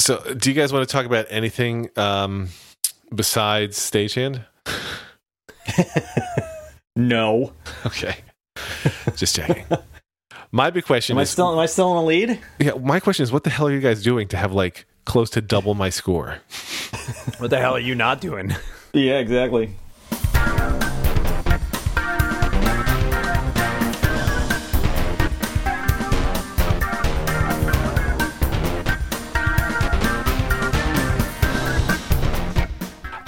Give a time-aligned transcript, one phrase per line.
[0.00, 2.48] So, do you guys want to talk about anything um,
[3.14, 4.44] besides stagehand?
[6.96, 7.52] No.
[7.86, 8.16] Okay,
[9.16, 9.64] just checking.
[10.52, 12.38] My big question Am I is, still am I still in the lead?
[12.58, 15.30] yeah, my question is, what the hell are you guys doing to have like close
[15.30, 16.38] to double my score?
[17.38, 18.54] What the hell are you not doing?
[18.92, 19.70] Yeah, exactly.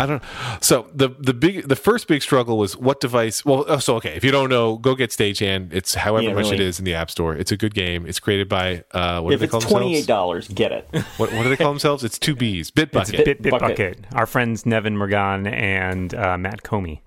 [0.02, 0.22] I don't.
[0.60, 3.44] So the the big the first big struggle was what device.
[3.44, 5.72] Well, oh, so okay, if you don't know, go get Stagehand.
[5.72, 6.64] It's however Yeah, much it really.
[6.64, 7.34] is in the App Store.
[7.34, 8.06] It's a good game.
[8.06, 10.04] It's created by uh, what if do they call it's twenty themselves?
[10.04, 10.88] eight dollars, get it.
[11.18, 12.04] What, what do they call themselves?
[12.04, 12.70] It's two B's.
[12.70, 13.68] Bitbucket Bit, Big Bucket.
[13.68, 13.98] Bucket.
[14.14, 17.00] Our friends Nevin Morgan and uh, Matt Comi.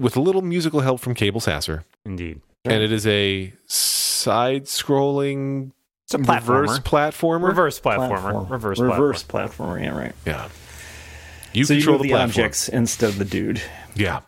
[0.00, 2.40] with a little musical help from Cabel Sasser, Indeed.
[2.64, 5.72] and it is a side-scrolling
[6.04, 7.40] It's a reverse platformer.
[7.42, 7.48] platformer.
[7.48, 8.08] Reverse platformer.
[8.20, 8.46] Platform.
[8.48, 9.50] Reverse, reverse platformer.
[9.78, 9.84] platformer.
[9.84, 10.12] Yeah, right.
[10.26, 10.48] Yeah.
[11.56, 13.62] You so control move the the, objects instead of the dude.
[13.94, 14.20] Yeah.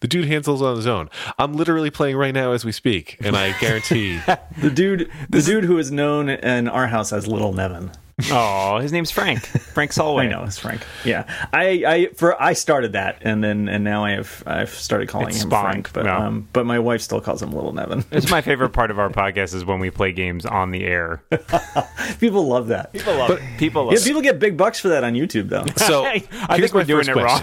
[0.00, 1.08] The dude handles on his own.
[1.38, 4.20] I'm literally playing right now as we speak, and I guarantee
[4.60, 7.90] The dude, the dude who is known in our house as Little Nevin.
[8.30, 9.40] Oh, his name's Frank.
[9.44, 10.24] Frank Solway.
[10.26, 10.82] I know it's Frank.
[11.04, 15.08] Yeah, I, I for I started that, and then and now I have I've started
[15.08, 16.26] calling It's him spawned, Frank, but yeah.
[16.26, 18.04] um, but my wife still calls him Little Nevin.
[18.12, 21.22] It's my favorite part of our podcast is when we play games on the air.
[22.20, 22.92] people love that.
[22.92, 23.42] People love it.
[23.58, 25.64] People love Yeah, people get big bucks for that on YouTube, though.
[25.76, 26.04] so.
[26.04, 26.20] I
[26.60, 27.42] think we're doing first it wrong.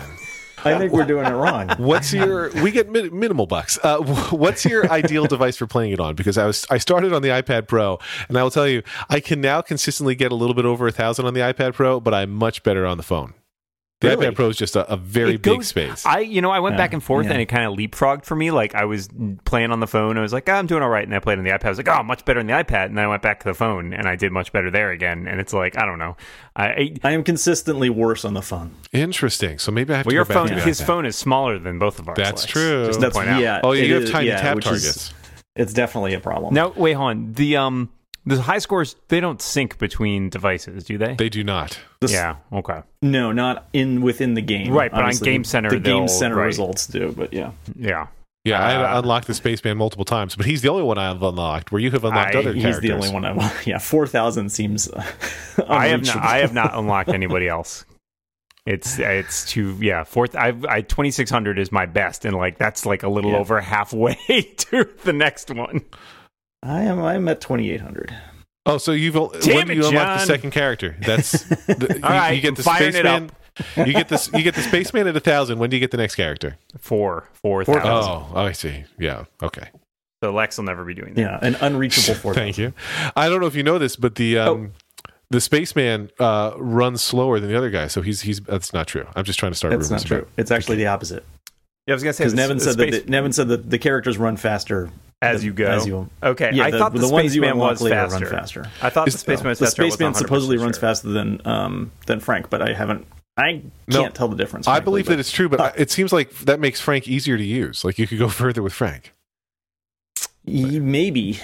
[0.66, 1.70] I think we're doing it wrong.
[1.78, 2.50] What's your?
[2.62, 3.80] We get min- minimal bucks.
[3.84, 3.98] Uh,
[4.32, 6.16] what's your ideal device for playing it on?
[6.16, 9.20] Because I was I started on the iPad Pro, and I will tell you, I
[9.20, 12.14] can now consistently get a little bit over a thousand on the iPad Pro, but
[12.14, 13.34] I'm much better on the phone.
[14.02, 14.28] The Really?
[14.28, 16.06] iPad Pro is just a, a very It big goes- space.
[16.06, 17.34] I, you know, I went Yeah, back and forth, yeah.
[17.34, 18.50] and it kind of leapfrogged for me.
[18.52, 19.08] Like I was
[19.46, 21.38] playing on the phone, I was like, oh, I'm doing all right, and I played
[21.38, 21.66] on the iPad.
[21.66, 23.46] I was like, oh, much better on the iPad, and then I went back to
[23.48, 25.28] the phone, and I did much better there again.
[25.28, 26.18] And it's like, I don't know.
[26.56, 28.74] I, I I am consistently worse on the phone.
[28.92, 29.60] Interesting.
[29.60, 30.86] So maybe I have well, to your go back phone, to his iPad.
[30.88, 32.18] phone is smaller than both of ours.
[32.18, 32.52] That's Lex.
[32.52, 32.86] true.
[32.88, 33.62] Just That's point out.
[33.64, 35.14] Oh, yeah, it you have is- tiny yeah, tap which is- targets.
[35.56, 36.54] it's definitely a problem.
[36.56, 37.34] Now, wait, hold on.
[37.34, 37.90] The um,
[38.26, 41.16] the high scores they don't sync between devices, do they?
[41.16, 41.80] They do not.
[42.02, 42.36] This- yeah.
[42.54, 42.82] Okay.
[43.02, 44.72] No, not in within the game.
[44.74, 46.46] Right, but on Game Center, the Game Center right.
[46.46, 47.12] results do.
[47.12, 48.08] But yeah, Yeah.
[48.44, 51.22] Yeah, I had Uh, unlocked the spaceman multiple times, but he's the only one I've
[51.22, 51.72] unlocked.
[51.72, 52.82] Where you have unlocked I- other he's characters.
[52.84, 53.24] He's the only one.
[53.24, 53.68] I've.
[53.68, 54.90] Yeah, four thousand seems.
[55.58, 56.16] Uh, I have not.
[56.18, 57.86] I have not unlocked anybody else.
[58.66, 60.04] It's it's too yeah.
[60.06, 63.32] Fourth, I've I twenty six hundred is my best, and like that's like a little
[63.32, 63.38] Yeah.
[63.40, 64.14] over halfway
[64.58, 65.82] to the next one.
[66.64, 67.02] I am.
[67.04, 68.14] I'm at twenty eight hundred.
[68.66, 70.28] Oh, so you've o- Damn when it, you unlock the John.
[70.28, 70.96] second character?
[71.02, 71.32] That's
[71.66, 73.32] the, you, All right, you get the firing it spaceman.
[73.78, 74.30] you get this.
[74.34, 75.58] You get the spaceman at a thousand.
[75.60, 76.58] When do you get the next character?
[76.78, 78.12] Four four Four thousand.
[78.12, 78.84] Oh, oh, I see.
[79.00, 79.26] Yeah.
[79.42, 79.70] Okay.
[80.24, 81.22] So Lex will never be doing that.
[81.22, 82.36] Yeah, an unreachable four.
[82.36, 82.74] Thank you.
[83.16, 84.74] I don't know if you know this, but the um,
[85.32, 87.88] the spaceman uh, runs slower than the other guy.
[87.88, 89.08] So he's he's that's not true.
[89.16, 90.18] I'm just trying to start That's rumors not true.
[90.20, 91.26] about- It's actually the opposite.
[91.88, 93.80] Yeah, I was gonna say Because Nevin said space- that the, Nevin said that the
[93.80, 95.68] characters run faster as the- you go.
[95.68, 98.26] As you, okay, yeah, I the, thought the, the ones you spaceman was later faster.
[98.26, 98.66] run faster.
[98.82, 99.82] I thought the Is- spaceman was The faster.
[99.84, 103.06] I wasn't spaceman 100% supposedly runs faster than um than Frank, but I haven't.
[103.38, 104.68] I can't tell the difference.
[104.68, 107.38] I believe but- that it's true, but I- it seems like that makes Frank easier
[107.38, 107.84] to use.
[107.86, 109.14] Like you could go further with Frank.
[110.46, 111.40] Y- maybe.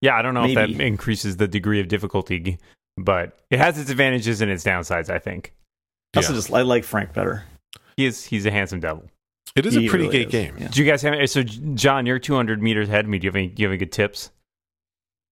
[0.00, 2.58] Yeah, I don't know if that increases the degree of difficulty,
[2.96, 5.08] but it has its advantages and its downsides.
[5.10, 5.52] I think
[6.14, 7.44] I Also, just I like Frank better.
[7.96, 9.04] he is he's a handsome devil.
[9.54, 10.54] It is a pretty really gay is, game.
[10.58, 10.68] yeah.
[10.68, 12.06] Do you guys have so John?
[12.06, 13.18] You're 200 meters ahead of me.
[13.18, 13.48] Do you have any?
[13.48, 14.30] Do you have any good tips?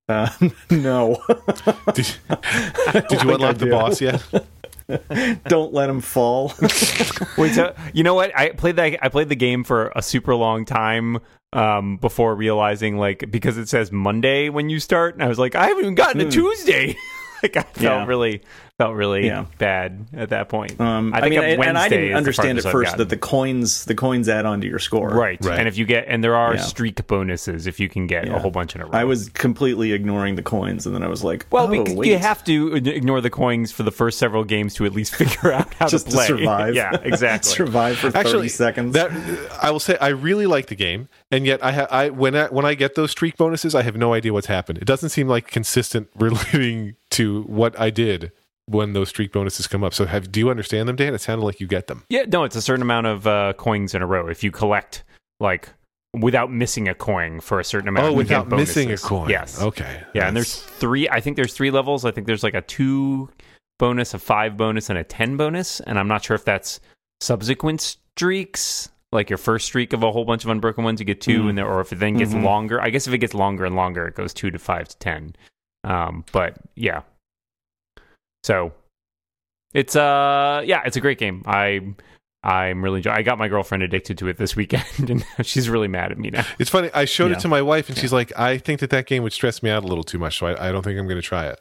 [0.08, 0.28] Uh,
[0.70, 1.22] no.
[1.94, 2.06] Did,
[3.08, 4.22] did you unlock the boss yet?
[5.48, 6.52] Don't let him fall.
[7.38, 8.36] Wait, so you know what?
[8.36, 8.98] I played that.
[9.04, 11.18] I played the game for a super long time
[11.52, 15.54] um, before realizing, like, because it says Monday when you start, and I was like,
[15.54, 16.30] I haven't even gotten to Hmm.
[16.30, 16.96] Tuesday.
[17.42, 18.06] like, I felt Yeah.
[18.06, 18.42] really,
[18.80, 19.44] felt really Yeah.
[19.58, 20.80] bad at that point.
[20.80, 23.10] Um, I I, think mean, a and, and I Wednesday didn't understand at first that
[23.10, 25.10] the coins the coins add on to your score.
[25.10, 25.38] right.
[25.44, 25.58] Right.
[25.58, 26.60] and if you get, and there are Yeah.
[26.62, 28.90] streak bonuses if you can get a whole bunch in a row.
[28.94, 32.08] I was completely ignoring the coins, and then I was like, Well, oh, because wait.
[32.08, 35.52] you have to ignore the coins for the first several games to at least figure
[35.52, 36.26] out how just to play.
[36.26, 36.74] survive.
[36.80, 37.52] yeah, exactly.
[37.60, 38.94] survive for thirty Actually, seconds.
[38.94, 39.10] That
[39.62, 42.46] I will say, I really like the game, and yet I, ha- I when I
[42.46, 44.78] when I get those streak bonuses, I have no idea what's happened.
[44.78, 48.32] It doesn't seem like consistent relating to what I did
[48.70, 49.92] when those streak bonuses come up.
[49.94, 51.14] So, have do you understand them, Dan?
[51.14, 52.04] It sounded like you get them.
[52.08, 54.26] Yeah, no, it's a certain amount of uh, coins in a row.
[54.28, 55.02] If you collect
[55.40, 55.68] like
[56.12, 59.28] without missing a coin for a certain amount, Oh, without missing a coin.
[59.28, 59.60] Yes.
[59.60, 60.02] Okay.
[60.14, 61.08] Yeah, and there's three.
[61.08, 62.04] I think there's three levels.
[62.04, 63.28] I think there's like a two
[63.78, 65.80] bonus, a five bonus, and a ten bonus.
[65.80, 66.80] And I'm not sure if that's
[67.20, 71.20] subsequent streaks, like your first streak of a whole bunch of unbroken ones, you get
[71.20, 71.48] 2 Mm.
[71.50, 72.42] and there, or if it then gets Mhm.
[72.44, 72.80] longer.
[72.80, 75.34] I guess if it gets longer and longer, it goes two to five to ten.
[75.84, 77.02] Um, but yeah.
[78.42, 78.72] So
[79.74, 81.42] it's uh yeah, it's a great game.
[81.46, 81.80] I
[82.42, 85.88] I'm really enjoy- I got my girlfriend addicted to it this weekend, and she's really
[85.88, 86.46] mad at me now.
[86.58, 86.88] It's funny.
[86.94, 87.36] I showed Yeah.
[87.36, 89.68] it to my wife, and she's like, "I think that that game would stress me
[89.68, 91.60] out a little too much, so I, I don't think I'm going to try it."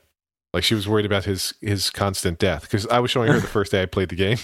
[0.54, 3.46] Like she was worried about his his constant death because I was showing her the
[3.48, 4.38] first day I played the game,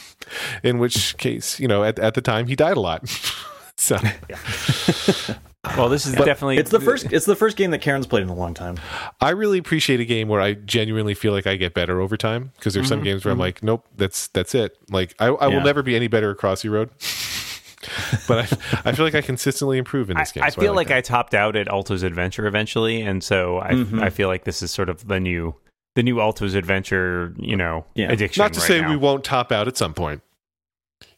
[0.61, 3.07] in which case, you know, at at the time he died a lot.
[3.77, 3.97] so
[5.77, 7.11] Well, this is definitely It's the first.
[7.11, 8.77] It's the first game that Karen's played in a long time.
[9.21, 12.51] I really appreciate a game where I genuinely feel like I get better over time
[12.57, 14.77] because there's some games where I'm like, nope, that's that's it.
[14.89, 15.41] Like I, I Mm-hmm.
[15.51, 15.57] Yeah.
[15.57, 16.89] will never be any better at Crossy Road,
[18.27, 18.37] but
[18.85, 20.43] I, I feel like I consistently improve in this game.
[20.43, 20.97] I so feel like, that.
[20.97, 24.01] I topped out at Alto's Adventure eventually, and so I Mhm.
[24.01, 25.55] I feel like this is sort of the new
[25.95, 28.11] the new Alto's Adventure, you know, Yeah.
[28.11, 28.41] addiction.
[28.41, 28.89] Not to right say now.
[28.89, 30.21] we won't top out at some point.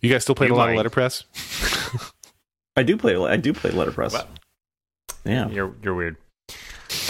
[0.01, 0.71] You guys still playing We a lot might.
[0.74, 1.24] of letterpress?
[2.75, 3.15] I do play.
[3.15, 4.13] I do play letterpress.
[4.13, 4.27] Well-
[5.25, 5.48] yeah.
[5.50, 6.18] You're you're weird.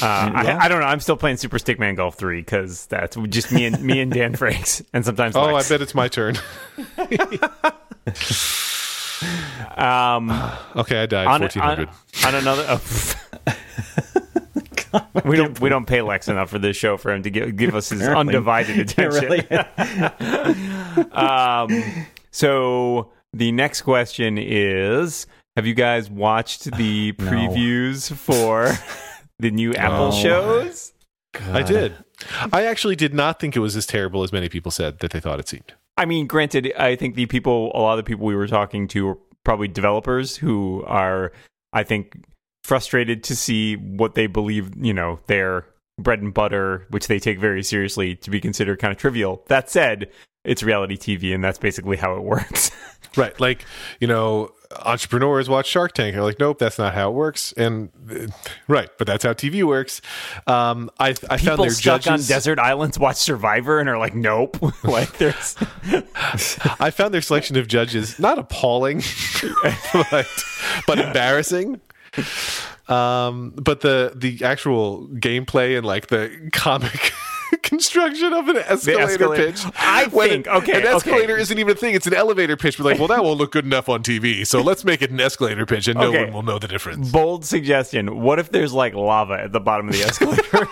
[0.02, 0.06] Uh,
[0.36, 0.88] I, I don't know.
[0.88, 4.36] I'm still playing Super Stickman Golf Three because that's just me and me and Dan
[4.38, 6.36] Franks, and sometimes Oh, I bet it's my turn.
[9.76, 10.30] Um,
[10.76, 11.28] Okay, I died.
[11.28, 11.88] on, Fourteen on,
[12.26, 12.66] on another.
[12.68, 12.82] oh.
[15.26, 17.74] we don't we don't pay Lex enough for this show for him to give, give
[17.76, 18.36] us his Apparently.
[18.36, 19.22] undivided attention.
[19.24, 19.48] really.
[21.12, 21.84] um,
[22.32, 25.26] so the next question is:
[25.58, 27.32] Have you guys watched the No.
[27.32, 28.72] previews for
[29.40, 30.12] the new Apple No.
[30.12, 30.94] shows?
[31.52, 31.96] I did.
[32.54, 35.20] I actually did not think it was as terrible as many people said that they
[35.20, 35.74] thought it seemed.
[35.98, 38.88] I mean, granted, I think the people, a lot of the people we were talking
[38.90, 41.32] to, were probably developers who are,
[41.74, 42.24] I think,
[42.64, 45.66] frustrated to see what they believe, you know, their
[46.00, 49.44] bread and butter, which they take very seriously, to be considered kind of trivial.
[49.48, 50.12] That said,
[50.48, 52.72] it's reality TV, and that's basically how it works.
[53.16, 53.40] Right.
[53.40, 53.66] Like,
[54.00, 54.52] you know,
[54.86, 56.14] entrepreneurs watch Shark Tank.
[56.14, 57.52] They're like, nope, that's not how it works.
[57.54, 58.28] And uh,
[58.68, 60.02] right, but that's how TV works.
[60.46, 64.62] Um, I, I found their stuck on desert islands watch Survivor and are like, nope.
[64.84, 65.56] like, there's.
[66.80, 69.02] I found their selection of judges not appalling,
[69.94, 70.28] but,
[70.86, 71.82] but embarrassing.
[72.88, 77.14] Um, but the the actual gameplay and like the comic
[77.64, 79.52] construction of an escalator, escalator.
[79.52, 79.66] pitch.
[79.80, 81.42] I think- an- okay, an escalator okay.
[81.42, 82.78] isn't even a thing; it's an elevator pitch.
[82.80, 85.20] We're like, well, that won't look good enough on TV, so let's make it an
[85.20, 86.26] escalator pitch, and no Okay.
[86.26, 87.10] one will know the difference.
[87.12, 88.22] Bold suggestion.
[88.22, 90.68] What if there's like lava at the bottom of the escalator?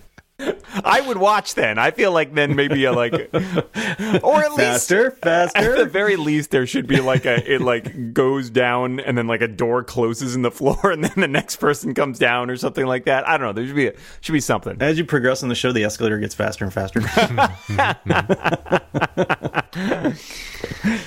[0.84, 1.78] I would watch then.
[1.78, 6.52] I feel like then maybe a like, or at least faster, at the very least
[6.52, 10.36] there should be like a it like goes down and then like a door closes
[10.36, 13.26] in the floor and then the next person comes down or something like that.
[13.28, 13.52] I don't know.
[13.52, 14.76] There should be a, should be something.
[14.80, 17.00] As you progress on the show, the escalator gets faster and faster.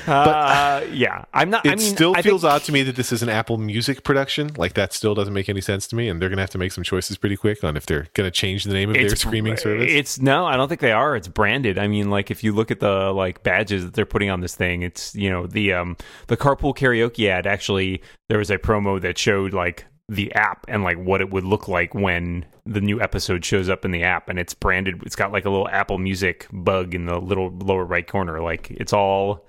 [0.08, 1.66] Uh, yeah, I'm not.
[1.66, 3.58] It I mean, still I feels think, odd to me that this is an Apple
[3.58, 4.52] Music production.
[4.58, 6.72] Like that still doesn't make any sense to me, and they're gonna have to make
[6.72, 9.58] some choices pretty quick on if they're gonna change the name of their It's- streaming
[9.58, 9.88] service.
[9.90, 11.16] It's no, I don't think they are.
[11.16, 11.78] It's branded.
[11.78, 14.56] I mean, like if you look at the like badges that they're putting on this
[14.56, 15.98] thing, it's you know the um
[16.28, 17.48] the carpool karaoke ad.
[17.48, 21.46] Actually, there was a promo that showed like the app and like what it would
[21.46, 25.02] look like when the new episode shows up in the app, and it's branded.
[25.06, 28.42] It's got like a little Apple Music bug in the little lower right corner.
[28.42, 29.48] Like it's all.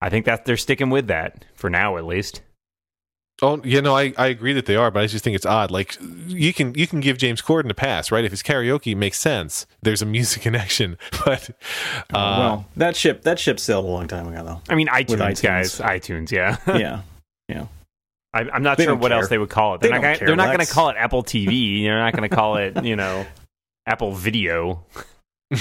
[0.00, 2.42] I think that they're sticking with that for now, at least.
[3.42, 5.70] Oh, you know, I, I agree that they are, but I just think it's odd.
[5.70, 8.24] Like you can you can give James Corden a pass, right?
[8.24, 10.96] If his karaoke makes sense, there's a music connection.
[11.24, 11.50] But
[12.10, 14.60] uh, well, that ship that ship sailed a long time ago, though.
[14.72, 15.42] I mean, iTunes, iTunes.
[15.42, 16.56] guys, iTunes, yeah.
[17.48, 17.66] Yeah,
[18.32, 19.18] I, I'm not They sure what care.
[19.20, 19.80] else they would call it.
[19.80, 20.00] They're They not.
[20.00, 21.82] don't Gonna, care, they're not going to call it Apple TV.
[21.82, 23.26] They're not going to call it, you know,
[23.86, 24.84] Apple Video.
[25.50, 25.58] it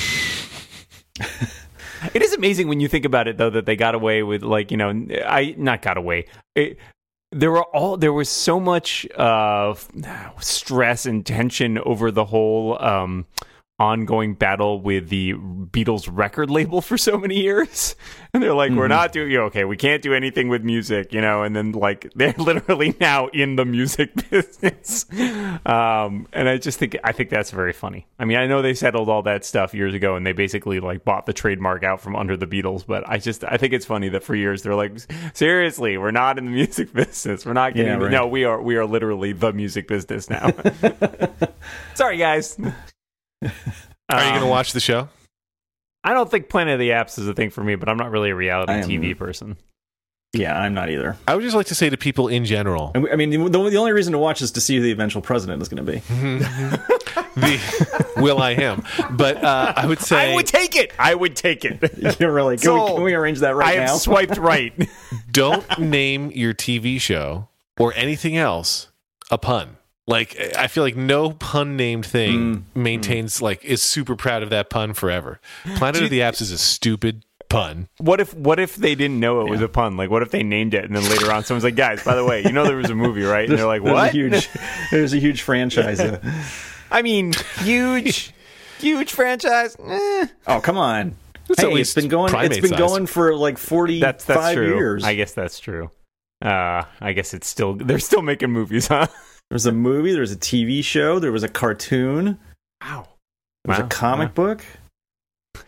[2.22, 4.78] is amazing when you think about it, though, that they got away with like you
[4.78, 4.90] know,
[5.26, 6.26] I not got away.
[6.56, 6.78] It,
[7.34, 9.74] there were all there was so much uh,
[10.40, 13.26] stress and tension over the whole um,
[13.80, 17.96] ongoing battle with the Beatles record label for so many years.
[18.36, 18.90] And they're like, we're Mhm.
[18.90, 22.34] not doing okay, we can't do anything with music, you know, and then like they're
[22.40, 25.06] literally now in the music business.
[25.68, 28.08] Um, and I just think I think that's very funny.
[28.18, 31.06] I mean, I know they settled all that stuff years ago and they basically like
[31.06, 34.10] bought the trademark out from under the Beatles, but I just I think it's funny
[34.10, 34.94] that for years they're like,
[35.36, 37.46] seriously, we're not in the music business.
[37.46, 38.12] We're not getting Yeah, right.
[38.12, 40.50] no, we are we are literally the music business now.
[41.94, 42.58] Sorry guys.
[44.10, 45.10] Are you going to Um, watch the show?
[46.04, 48.12] I don't think Planet of the Apps is a thing for me, but I'm not
[48.12, 49.56] really a reality am- TV person.
[50.34, 50.60] yeah.
[50.60, 51.16] I'm not either.
[51.28, 53.38] I would just like to say to people in general, I I mean, the,
[53.70, 55.92] the only reason to watch is to see who the eventual president is going to
[55.92, 56.00] be.
[57.36, 58.84] the will I am.
[59.12, 60.92] But uh, I would say I would take it.
[61.00, 62.20] I would take it.
[62.20, 62.58] You're really.
[62.58, 63.92] Can, we, can we arrange that right have now?
[63.92, 64.74] I am swiped right.
[65.32, 67.48] don't name your TV show
[67.80, 68.90] or anything else
[69.32, 69.78] a pun.
[70.06, 72.64] Like I feel like no pun named thing Mm.
[72.76, 75.40] maintains like is super proud of that pun forever.
[75.76, 77.88] Planet Do of the Apps is a stupid pun.
[78.00, 79.96] What if what if they didn't know it was a pun?
[79.96, 82.26] Like, what if they named it and then later on someone's like, "Guys, by the
[82.26, 84.50] way, you know there was a movie, right?" And they're like, There's "What?" A huge,
[84.92, 86.00] there's a huge franchise.
[86.02, 86.20] uh,
[86.92, 88.34] I mean, huge,
[88.80, 89.78] huge franchise.
[89.80, 90.28] Eh.
[90.48, 91.16] oh come on!
[91.50, 92.34] It's hey, it's least been going.
[92.36, 92.78] It's been size.
[92.80, 94.76] going for like forty That's that's five true.
[94.76, 95.04] years.
[95.06, 95.92] I guess that's true.
[96.44, 99.08] Uh, I guess it's still they're still making movies, huh?
[99.54, 100.12] There was a movie.
[100.14, 101.20] There was a TV show.
[101.20, 102.40] There was a cartoon.
[102.82, 103.08] Wow.
[103.64, 103.86] There was Wow.
[103.86, 104.66] a comic book.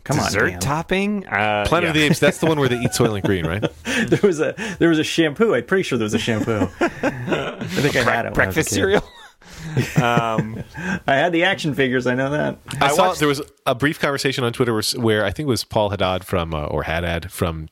[0.04, 0.60] Come Dessert on, man.
[0.60, 1.28] topping.
[1.28, 1.90] Uh, Planet yeah.
[1.90, 2.18] of the Apes.
[2.18, 3.64] That's the one where they eat Soylent Green, right?
[4.08, 5.54] there was a there was a shampoo.
[5.54, 6.62] I'm pretty sure there was a shampoo.
[6.82, 8.32] I think I Bre- had it.
[8.36, 8.76] when I was a breakfast kid.
[8.76, 9.04] cereal.
[10.04, 10.64] um,
[11.06, 12.08] I had the action figures.
[12.08, 12.58] I know that.
[12.82, 15.46] I, I saw watched- there was a brief conversation on Twitter where, where I think
[15.46, 17.68] it was Paul Haddad from uh, or Haddad from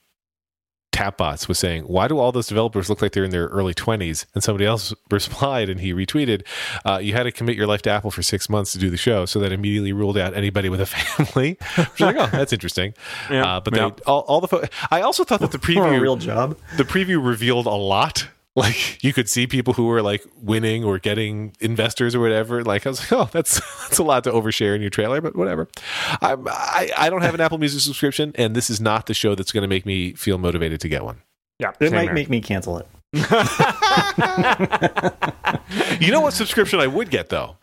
[0.94, 4.26] Tapbots was saying, "Why do all those developers look like they're in their early 20s?"
[4.34, 6.44] And somebody else replied, and he retweeted,
[6.86, 8.98] uh, "You had to commit your life to Apple for six months to do the
[8.98, 10.86] show, so that immediately ruled out anybody with a
[11.18, 12.94] family." Which like, "Oh, that's interesting."
[13.30, 13.90] Yeah, uh, but yeah.
[13.90, 16.58] they all, all the fo- I also thought that the For a preview real job.
[16.78, 18.28] the preview revealed a lot.
[18.58, 22.64] Like you could see people who were like winning or getting investors or whatever.
[22.64, 25.36] Like I was like, oh, that's that's a lot to overshare in your trailer, but
[25.36, 25.68] whatever.
[26.22, 29.34] I'm, I, I don't have an Apple Music subscription, and this is not the show
[29.34, 31.24] that's going to make me feel motivated to get one.
[31.58, 32.14] yeah, It might here.
[32.14, 32.88] make me cancel it.
[36.00, 37.58] You know what subscription I would get though?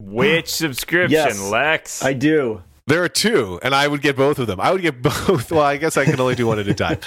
[0.00, 1.40] Which subscription, Yes.
[1.50, 2.04] Lex?
[2.04, 2.62] I do.
[2.86, 4.60] There are two, and I would get both of them.
[4.60, 5.50] I would get both.
[5.50, 6.98] Well, I guess I can only do one at a time.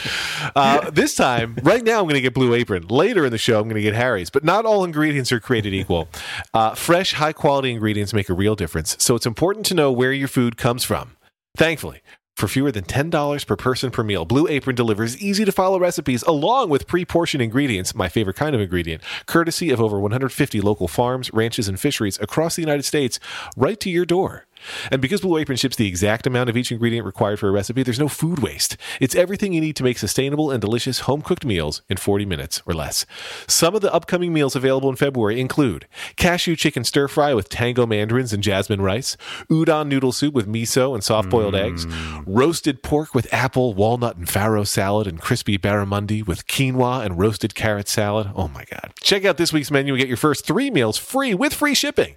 [0.56, 2.88] Uh, this time, right now, I'm going to get Blue Apron.
[2.88, 4.32] Later in the show, I'm going to get Harry's.
[4.32, 6.08] But not all ingredients are created equal.
[6.52, 8.96] Uh, fresh, high quality ingredients make a real difference.
[9.00, 11.16] So it's important to know where your food comes from.
[11.56, 12.02] Thankfully,
[12.36, 16.24] for fewer than $10 per person per meal, Blue Apron delivers easy to follow recipes
[16.24, 20.88] along with pre portioned ingredients, my favorite kind of ingredient, courtesy of over 150 local
[20.88, 23.20] farms, ranches, and fisheries across the United States,
[23.56, 24.47] right to your door.
[24.92, 27.84] And because Blue Apron ships the exact amount of each ingredient required for a recipe,
[27.84, 28.78] there's no food waste.
[29.00, 32.62] It's everything you need to make sustainable and delicious home cooked meals in 40 minutes
[32.66, 33.06] or less.
[33.48, 37.86] Some of the upcoming meals available in February include cashew chicken stir fry with tango
[37.86, 39.18] mandarins and jasmine rice,
[39.50, 42.24] udon noodle soup with miso and soft boiled eggs, mm.
[42.26, 47.56] roasted pork with apple, walnut, and farro salad, and crispy barramundi with quinoa and roasted
[47.56, 48.32] carrot salad.
[48.36, 48.94] Oh my God.
[49.02, 52.16] Check out this week's menu and get your first three meals free with free shipping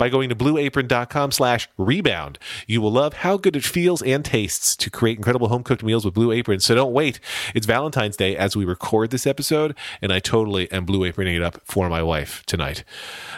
[0.00, 2.38] by going to blueapron.com slash rebound.
[2.66, 6.06] You will love how good it feels and tastes to create incredible home cooked meals
[6.06, 6.58] with Blue Apron.
[6.60, 7.20] So don't wait.
[7.54, 11.42] It's Valentine's Day as we record this episode, and I totally am Blue Aproning it
[11.42, 12.82] up for my wife tonight.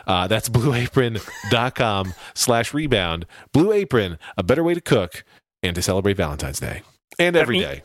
[0.07, 3.27] Uh, that's blueapron.com slash rebound.
[3.53, 5.25] Blue Apron, a better way to cook
[5.63, 6.83] and to celebrate Valentine's Day.
[7.19, 7.83] And every mean- day.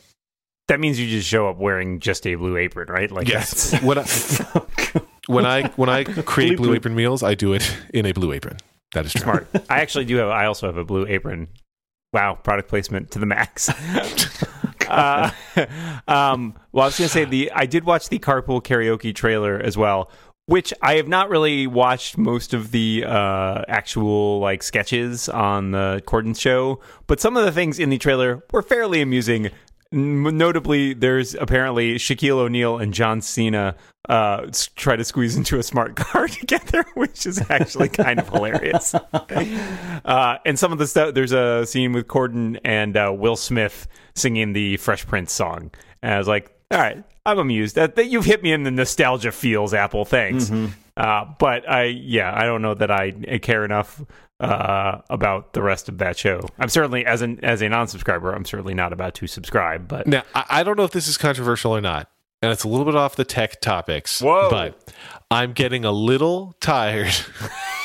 [0.68, 3.10] that means you just show up wearing just a blue apron, right?
[3.10, 3.72] Like Yes.
[3.72, 4.04] that's- when, I,
[5.28, 6.78] when I when I create Blue bleep.
[6.78, 8.58] Apron meals, I do it in a Blue Apron.
[8.94, 9.22] That is true.
[9.22, 9.48] smart.
[9.70, 10.30] I actually do have.
[10.30, 11.50] I also have a blue apron.
[12.14, 13.70] Wow, product placement to the max.
[14.88, 15.32] uh,
[16.08, 17.52] um, well, I was going to say the.
[17.54, 20.10] I did watch the carpool karaoke trailer as well,
[20.46, 26.02] which I have not really watched most of the uh, actual like sketches on the
[26.08, 29.50] Corden show, but some of the things in the trailer were fairly amusing.
[29.92, 33.76] Notably, there's apparently Shaquille O'Neal and John Cena
[34.10, 38.96] uh, try to squeeze into a smart car together, which is actually kind of hilarious.
[40.06, 43.88] Uh, and some of the stuff, there's a scene with Corden and uh, Will Smith
[44.16, 45.70] singing the Fresh Prince song.
[46.02, 48.72] And I was like, all right, I'm amused that, that you've hit me in the
[48.72, 50.06] nostalgia feels, Apple.
[50.06, 50.50] Thanks.
[50.98, 53.12] Uh, but I, yeah, I don't know that I
[53.42, 54.04] care enough
[54.40, 56.42] uh, about the rest of that show.
[56.60, 59.88] I'm certainly, as an as a non-subscriber, I'm certainly not about to subscribe.
[59.88, 62.10] But Now, I, I don't know if this is controversial or not,
[62.42, 64.22] and it's a little bit off the tech topics.
[64.22, 64.50] Whoa.
[64.50, 64.94] But
[65.30, 67.14] I'm getting a little tired.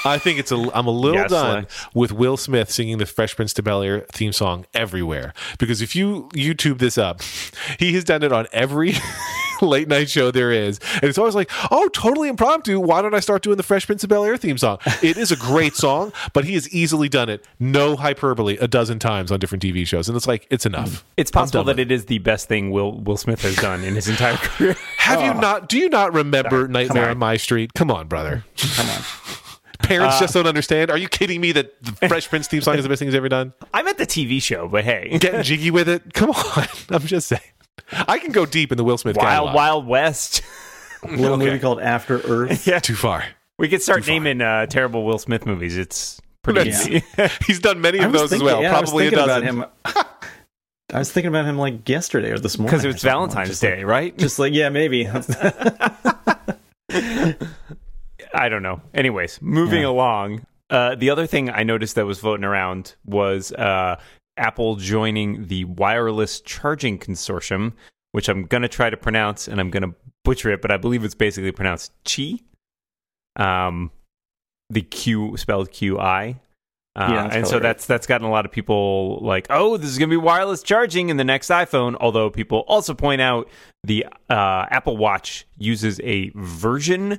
[0.04, 0.56] I think it's a.
[0.74, 1.86] I'm a little Yes, done Lex.
[1.94, 5.32] with Will Smith singing the Fresh Prince to Bel Air theme song everywhere.
[5.58, 7.20] Because if you YouTube this up,
[7.78, 8.94] he has done it on every
[9.62, 12.80] late night show there is, and it's always like, oh, totally impromptu.
[12.80, 14.78] Why don't I start doing the Fresh Prince of Bel Air theme song?
[15.02, 18.98] It is a great song, but he has easily done it, no hyperbole, a dozen
[18.98, 20.90] times on different TV shows, and it's like it's enough.
[20.90, 21.02] Mm.
[21.16, 23.94] it's possible that with it is the best thing Will Will Smith has done in
[23.94, 24.76] his entire career.
[24.98, 25.24] Have Oh.
[25.24, 25.68] you not?
[25.68, 27.10] Do you not remember Nightmare on.
[27.12, 27.72] on My Street?
[27.74, 28.44] Come on, brother.
[28.56, 29.02] Come on.
[29.82, 30.90] Parents Uh, just don't understand.
[30.90, 33.14] Are you kidding me that the Fresh Prince theme song is the best thing he's
[33.14, 33.52] ever done?
[33.74, 36.14] I meant the TV show, but hey, Getting jiggy with it?
[36.14, 36.66] Come on.
[36.90, 37.40] I'm just saying.
[37.92, 39.54] I can go deep in the Will Smith Wild catalog.
[39.54, 40.42] Wild West.
[41.02, 41.44] A little Okay.
[41.46, 42.66] movie called After Earth.
[42.66, 43.24] yeah, Too far.
[43.58, 45.76] we could start naming uh, terrible Will Smith movies.
[45.76, 47.04] It's pretty That's- easy.
[47.46, 48.62] He's done many of was those as well.
[48.62, 49.30] yeah, I was Probably a dozen.
[49.30, 49.64] about him.
[50.94, 52.70] I was thinking about him like yesterday or this morning.
[52.70, 53.02] Because it was.
[53.02, 54.18] Valentine's Just Day, like- right?
[54.18, 55.08] Just like yeah, maybe.
[58.34, 58.80] I don't know.
[58.94, 59.88] Anyways, moving Yeah.
[59.88, 60.46] along.
[60.70, 63.96] Uh, the other thing I noticed that was floating around was uh,
[64.38, 67.72] Apple joining the Wireless Charging Consortium,
[68.12, 70.78] which I'm going to try to pronounce, and I'm going to butcher it, but I
[70.78, 72.40] believe it's basically pronounced Qi.
[73.36, 73.90] Um,
[74.70, 76.40] the Q spelled Q I.
[76.94, 77.62] Uh, Yeah, and so right.
[77.62, 80.62] that's that's gotten a lot of people like, oh, this is going to be wireless
[80.62, 81.96] charging in the next iPhone.
[82.00, 83.48] Although people also point out
[83.84, 87.18] the uh, Apple Watch uses a version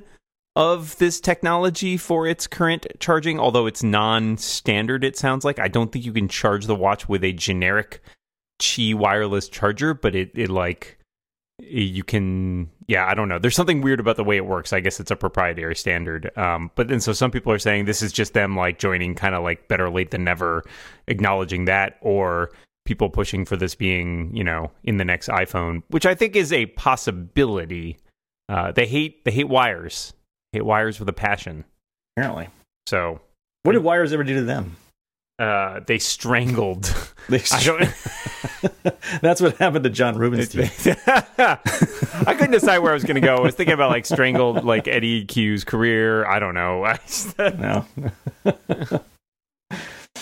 [0.56, 5.02] of this technology for its current charging, although it's non-standard.
[5.04, 5.58] It sounds like.
[5.58, 8.00] I don't think you can charge the watch with a generic
[8.60, 10.98] Qi wireless charger, but it it like
[11.60, 13.38] you can yeah i don't know.
[13.38, 14.72] There's something weird about the way it works.
[14.72, 16.36] I guess it's a proprietary standard.
[16.36, 19.34] Um, but then so some people are saying this is just them like joining kind
[19.34, 20.62] of like better late than never
[21.08, 22.50] acknowledging that or
[22.84, 26.52] people pushing for this being you know in the next iphone which i think is
[26.52, 27.98] a possibility.
[28.48, 30.12] Uh, they hate they hate wires
[30.54, 31.64] hate wires with a passion
[32.16, 32.48] Apparently.
[32.86, 33.20] so
[33.64, 34.76] What did wires ever do to them?
[35.38, 36.84] uh, they strangled
[37.28, 37.92] They i don't
[39.20, 40.70] That's what happened to Jon Rubinstein.
[41.38, 43.34] I couldn't decide where I was going to go.
[43.36, 46.24] I was thinking about like strangled like Eddy Cue's career.
[46.26, 46.84] I don't know.
[46.84, 47.84] I just- no.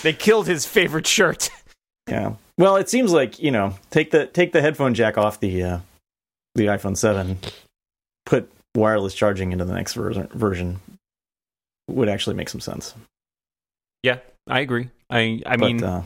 [0.03, 1.51] they killed his favorite shirt.
[2.09, 2.35] Yeah.
[2.59, 5.79] Well, it seems like you know, take the take the headphone jack off the uh,
[6.55, 7.39] the iPhone Seven,
[8.27, 10.81] put wireless charging into the next version, version
[11.89, 12.95] would actually make some sense.
[14.03, 14.89] Yeah, I agree.
[15.11, 16.03] I I But mean, uh,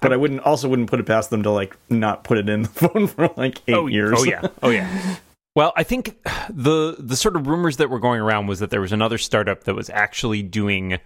[0.00, 2.62] but I wouldn't also wouldn't put it past them to like not put it in
[2.62, 4.18] the phone for like eight oh, years.
[4.18, 4.42] Oh yeah.
[4.62, 5.16] Oh yeah.
[5.56, 8.80] Well, I think the the sort of rumors that were going around was that there
[8.80, 10.98] was another startup that was actually doing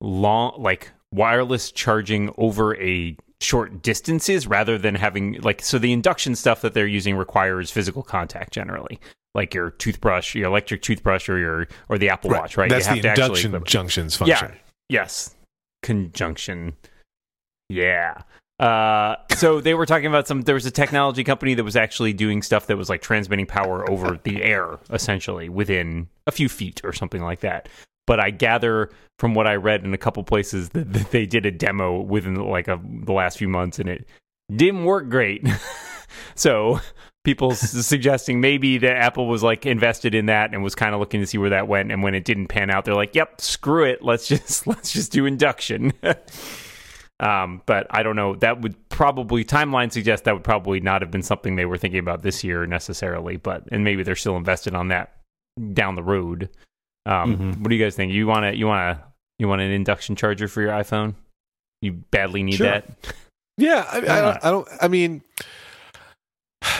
[0.00, 6.34] long like wireless charging over a short distances rather than having like so the induction
[6.34, 8.98] stuff that they're using requires physical contact generally
[9.36, 12.96] like your toothbrush your electric toothbrush or your or the apple watch right That's you
[12.96, 14.50] the to actually induction equip- junctions function.
[14.52, 14.58] Yeah.
[14.88, 15.34] Yes.
[15.82, 16.76] Conjunction.
[17.68, 18.22] Yeah.
[18.58, 20.42] Uh, so they were talking about some.
[20.42, 23.88] There was a technology company that was actually doing stuff that was like transmitting power
[23.90, 27.68] over the air, essentially within a few feet or something like that.
[28.06, 31.44] But I gather from what I read in a couple places that, that they did
[31.44, 34.08] a demo within like a, the last few months, and it
[34.54, 35.46] didn't work great.
[36.34, 36.80] so
[37.26, 41.20] people suggesting maybe that Apple was like invested in that and was kind of looking
[41.20, 41.92] to see where that went.
[41.92, 44.00] And when it didn't pan out, they're like, "Yep, screw it.
[44.02, 45.92] Let's just let's just do induction."
[47.20, 48.36] um, but I don't know.
[48.36, 51.98] That would probably timeline suggests that would probably not have been something they were thinking
[52.00, 53.36] about this year necessarily.
[53.36, 55.12] But and maybe they're still invested on that
[55.74, 56.48] down the road.
[57.06, 57.58] Um, Mhm.
[57.58, 58.12] What do you guys think?
[58.12, 59.04] You want to you want to
[59.38, 61.14] you want an induction charger for your iPhone?
[61.82, 62.66] You badly need Sure.
[62.68, 62.86] that.
[63.58, 64.44] Yeah, I, I, don't?
[64.44, 64.68] I don't.
[64.82, 65.22] I mean,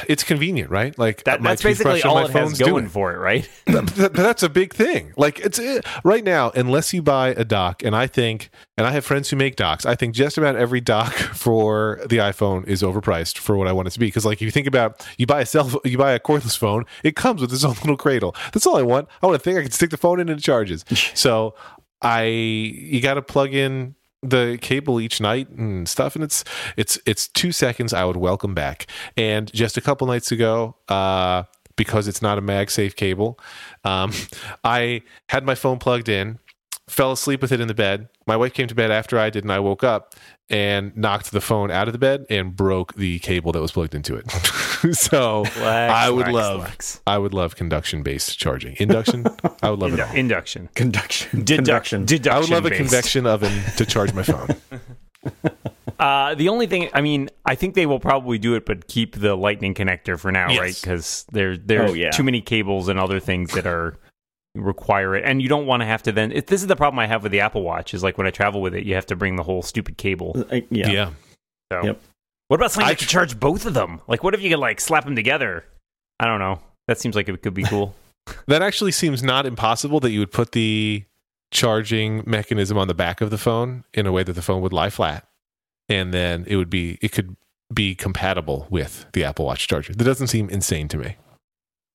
[0.08, 0.96] it's convenient, right?
[0.98, 2.88] Like That, that's basically all my it has phone's going doing.
[2.88, 3.48] for it, right?
[3.66, 5.12] That's a big thing.
[5.16, 8.92] Like it's eh, right now, unless you buy a dock, and I think, and I
[8.92, 9.84] have friends who make docks.
[9.84, 13.88] I think just about every dock for the iPhone is overpriced for what I want
[13.88, 14.06] it to be.
[14.06, 16.84] Because like if you think about, you buy a cell, you buy a cordless phone,
[17.02, 18.34] it comes with its own little cradle.
[18.52, 19.08] That's all I want.
[19.22, 20.84] I want a thing I can stick the phone in and it charges.
[21.14, 21.54] so
[22.02, 26.42] I, you got to plug in the cable each night and stuff and it's
[26.76, 28.86] it's it's two seconds i would welcome back.
[29.16, 31.44] And just a couple nights ago uh
[31.76, 33.38] because it's not a magsafe cable
[33.84, 34.12] um
[34.64, 36.38] i had my phone plugged in
[36.88, 39.42] fell asleep with it in the bed my wife came to bed after i did
[39.42, 40.14] and i woke up
[40.48, 43.92] and knocked the phone out of the bed and broke the cable that was plugged
[43.94, 44.30] into it
[44.94, 47.00] so i would Lex, love Lex.
[47.06, 49.26] i would love conduction based charging induction
[49.62, 50.14] i would love it all.
[50.14, 50.68] induction.
[50.74, 51.42] Conduction.
[51.44, 52.04] Deduction.
[52.04, 52.32] Deduction.
[52.36, 54.48] I would love a convection oven to charge my phone.
[55.98, 59.16] Uh, the only thing, I mean, I think they will probably do it, but keep
[59.16, 60.58] the lightning connector for now, Yes.
[60.60, 60.78] right?
[60.78, 62.10] Because there there's Oh, yeah.
[62.10, 63.96] too many cables and other things that are
[64.62, 66.32] require it, and you don't want to have to then.
[66.32, 68.30] It, this is the problem I have with the Apple Watch is like when I
[68.30, 70.34] travel with it, you have to bring the whole stupid cable.
[70.50, 71.10] Uh, yeah.
[71.72, 72.00] So, Yep.
[72.48, 74.00] what about something I that could charge both of them?
[74.08, 75.64] Like, what if you could like slap them together?
[76.20, 76.60] I don't know.
[76.88, 77.94] That seems like it could be cool.
[78.46, 81.04] That actually seems not impossible that you would put the
[81.52, 84.72] charging mechanism on the back of the phone in a way that the phone would
[84.72, 85.26] lie flat.
[85.88, 87.36] And then it would be, it could
[87.72, 89.92] be compatible with the Apple Watch charger.
[89.94, 91.16] That doesn't seem insane to me.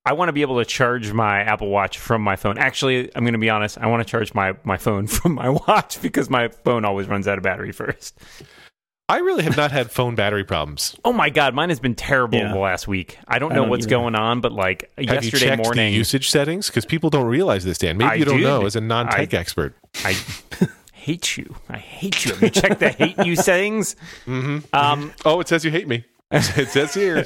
[0.05, 2.57] I want to be able to charge my Apple Watch from my phone.
[2.57, 3.77] Actually, I'm going to be honest.
[3.77, 7.27] I want to charge my, my phone from my watch because my phone always runs
[7.27, 8.17] out of battery first.
[9.09, 10.95] I really have not had phone battery problems.
[11.03, 12.53] Oh my god, mine has been terrible Yeah.
[12.53, 13.17] the last week.
[13.27, 13.89] I don't I know don't what's either.
[13.89, 16.67] going on, but like Have you yesterday checked morning, the usage settings?
[16.67, 17.97] Because people don't realize this, Dan.
[17.97, 18.45] Maybe I you don't did.
[18.45, 19.75] know as a non tech I- expert.
[20.05, 20.15] I
[20.93, 21.53] hate you.
[21.67, 22.31] I hate you.
[22.33, 23.97] Have you checked the hate you settings?
[24.25, 24.73] Mm-hmm.
[24.73, 26.05] Um, Oh, it says you hate me.
[26.31, 27.25] It says here.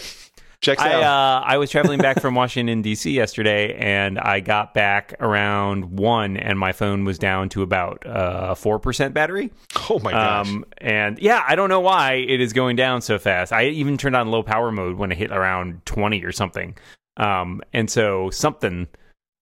[0.65, 1.04] Checks I out.
[1.04, 3.12] uh, I was traveling back from Washington D.C.
[3.12, 8.56] yesterday, and I got back around one, and my phone was down to about uh,
[8.56, 9.51] four percent battery.
[9.91, 10.47] oh my gosh.
[10.49, 13.54] Um, and yeah, I don't know why it is going down so fast.
[13.54, 16.75] I even turned on low power mode when it hit around twenty or something.
[17.17, 18.88] Um, and so something.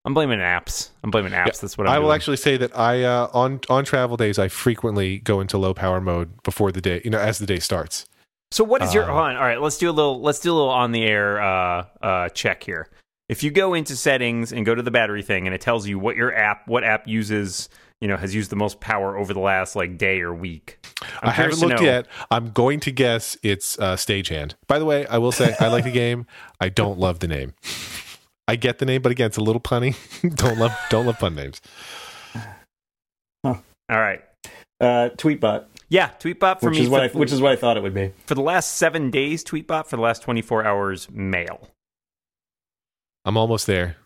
[0.06, 0.90] I'm blaming apps.
[1.02, 1.62] I'm blaming apps.
[1.62, 2.16] That's what I'm I will doing.
[2.16, 6.02] actually say that I uh, on on travel days I frequently go into low power
[6.02, 8.06] mode before the day, you know, as the day starts.
[8.54, 9.36] So what is your Uh, on?
[9.36, 12.30] All right, let's do a little let's do a little on the air uh, uh,
[12.30, 12.88] check here.
[13.28, 15.98] If you go into settings and go to the battery thing, and it tells you
[15.98, 17.68] what your app, what app uses,
[18.00, 20.78] you know, has used the most power over the last like day or week.
[21.24, 22.06] I'm I haven't looked know- yet.
[22.30, 24.54] I'm going to guess it's uh, Stagehand.
[24.68, 26.28] By the way, I will say I like the game.
[26.62, 27.54] I don't love the name.
[28.48, 29.96] I get the name, but again, it's a little punny.
[30.36, 31.60] don't love don't love pun names.
[33.44, 34.22] All right,
[34.80, 37.78] Uh, Tweetbot, yeah, Tweetbot for which me is what I, which is what I thought
[37.78, 38.12] it would be.
[38.26, 39.44] for the last seven days.
[39.44, 41.08] Tweetbot for the last 24 hours.
[41.12, 41.70] Mail.
[43.24, 43.98] I'm almost there.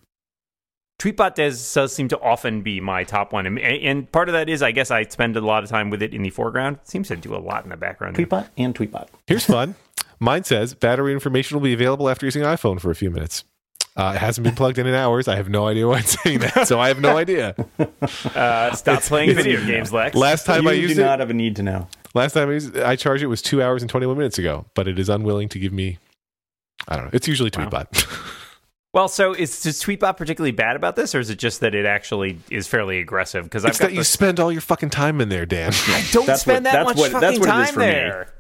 [1.00, 4.50] Tweetbot does, does seem to often be my top one, and, and part of that
[4.50, 6.80] is I guess I spend a lot of time with it in the foreground.
[6.82, 8.18] It seems to do a lot in the background.
[8.18, 8.26] there.
[8.26, 9.08] Tweetbot and Tweetbot.
[9.26, 9.76] Here's fun.
[10.20, 13.46] Mine says battery information will be available after using iPhone for a few minutes.
[13.98, 15.28] Uh, it hasn't been plugged in in hours.
[15.28, 17.56] I have no idea why it's saying that, so I have no idea.
[18.36, 20.16] Uh, stop playing it's- video games, Lex.
[20.16, 21.88] Last time you I used do it, not have a need to know.
[22.14, 24.66] last time I used it, I charged it was two hours and 21 minutes ago,
[24.76, 25.98] but it is unwilling to give me.
[26.88, 27.12] I don't know.
[27.14, 27.66] It's usually Wow.
[27.70, 28.34] Tweetbot.
[28.94, 31.86] Well, so is, is Tweetbot particularly bad about this, or is it just that it
[31.86, 33.44] actually is fairly aggressive?
[33.44, 35.72] Because I've it's got that you spend all your fucking time in there, Dan.
[36.12, 37.80] don't That's spend what- that that's much what- that's fucking what it is time for
[37.82, 37.86] me.
[37.86, 38.34] there.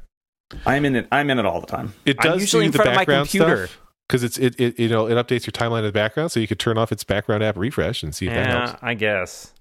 [0.65, 1.07] I'm in it.
[1.11, 1.93] I'm in it all the time.
[2.05, 3.67] It I'm does usually do in the front of my computer.
[3.67, 6.39] stuff because it's it, it you know it updates your timeline in the background, so
[6.39, 8.79] you could turn off its background app refresh and see if that Yeah, helps.
[8.83, 9.53] I guess.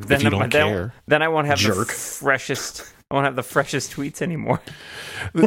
[0.00, 0.94] If you don't then, care.
[1.06, 2.84] then I won't have the freshest.
[3.10, 4.60] I won't have the freshest tweets anymore.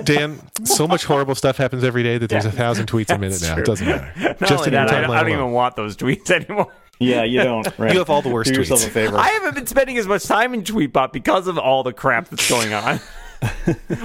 [0.04, 3.18] Dan, so much horrible stuff happens every day that there's Yeah, a thousand tweets a
[3.18, 3.54] minute that's now.
[3.56, 3.64] true.
[3.64, 4.14] It doesn't matter.
[4.40, 6.72] Not Just only in your that, I, don't- I don't even want those tweets anymore.
[7.00, 7.68] Yeah, you don't.
[7.78, 7.92] Right?
[7.94, 8.88] You have all the worst Do yourself tweets.
[8.88, 9.18] a favor.
[9.20, 12.50] I haven't been spending as much time in Tweetbot because of all the crap that's
[12.50, 13.00] going on.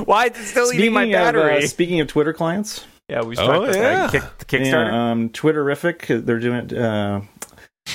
[0.05, 1.65] Why is it still eating my Speaking of, battery?
[1.65, 4.09] uh, speaking of Twitter clients, yeah, we Oh, start this yeah.
[4.11, 4.91] kick, the Kickstarter.
[4.91, 6.75] yeah, um, Twitterrific, they're doing.
[6.77, 7.23] Uh,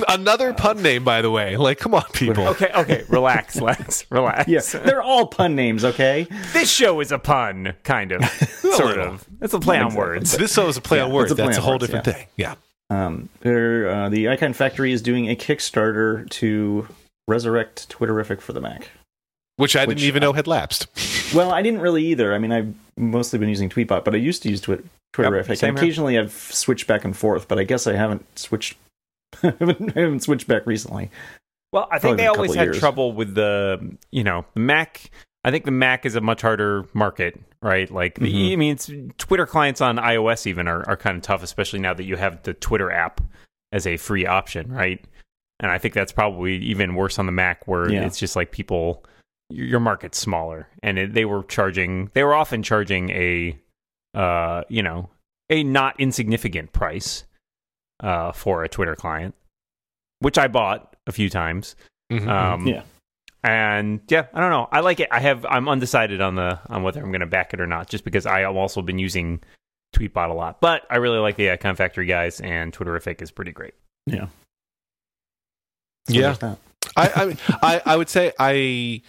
[0.10, 1.56] Another pun name, by the way.
[1.56, 2.46] Like, come on, people.
[2.50, 4.48] Okay, okay, relax, Lex, relax.
[4.50, 5.86] yeah, they're all pun names.
[5.86, 8.24] Okay, This show is a pun, kind of,
[8.60, 9.14] sort little.
[9.14, 9.26] of.
[9.42, 10.00] It's a play on Exactly.
[10.08, 10.38] words.
[10.38, 11.32] This show is a play Yeah, on words.
[11.32, 12.14] it's a play That's a whole words, different yeah.
[12.14, 12.28] thing.
[12.36, 12.56] Yeah.
[12.90, 16.88] um, they're uh, the Iconfactory is doing a Kickstarter to
[17.30, 18.90] resurrect Twitterrific for the Mac.
[19.56, 20.88] Which I didn't Which even I- know had lapsed.
[21.34, 22.34] Well, I didn't really either.
[22.36, 24.86] I mean, I've mostly been using Tweetbot, but I used to use Twit-
[25.24, 25.58] Twitterrific.
[25.58, 25.86] same and here.
[25.86, 28.78] occasionally, I've switched back and forth, but I guess I haven't switched.
[29.44, 31.10] I haven't, I haven't switched back recently.
[31.74, 32.80] Well, I Probably think they always had years.
[32.80, 35.12] trouble with the, you know, the Mac.
[35.44, 37.90] I think the Mac is a much harder market, right?
[37.92, 38.54] Like, the, Mhm.
[38.54, 41.94] I mean, it's, Twitter clients on iOS even are, are kind of tough, especially now
[41.94, 43.22] that you have the Twitter app
[43.72, 45.04] as a free option, right?
[45.60, 48.06] And I think that's probably even worse on the Mac, where Yeah.
[48.06, 49.04] it's just like people,
[49.50, 53.58] your your market's smaller, and it, they were charging, they were often charging a,
[54.14, 55.10] uh, you know,
[55.50, 57.24] a not insignificant price,
[58.02, 59.34] uh, for a Twitter client,
[60.20, 61.76] which I bought a few times.
[62.12, 62.28] Mhm.
[62.28, 62.84] Um, Yeah.
[63.44, 64.68] And yeah, I don't know.
[64.72, 65.08] I like it.
[65.12, 65.46] I have.
[65.46, 68.26] I'm undecided on the on whether I'm going to back it or not, just because
[68.26, 69.42] I have also been using
[69.96, 70.60] Tweetbot a lot.
[70.60, 73.76] But I really like the Iconfactory guys, and Twitterrific is pretty great.
[74.06, 74.28] Yeah.
[76.08, 76.34] Yeah.
[76.34, 76.58] that.
[76.98, 77.38] I, I,
[77.76, 79.02] I, I would say I,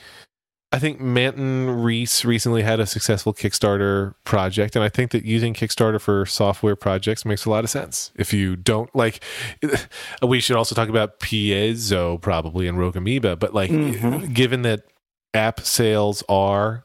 [0.70, 5.54] I think Manton Reece recently had a successful Kickstarter project, and I think that using
[5.54, 8.12] Kickstarter for software projects makes a lot of sense.
[8.16, 9.24] If you don't like,
[10.22, 14.34] we should also talk about Piezo probably and Rogue Amoeba, but like, Mhm.
[14.34, 14.82] given that
[15.32, 16.84] app sales are.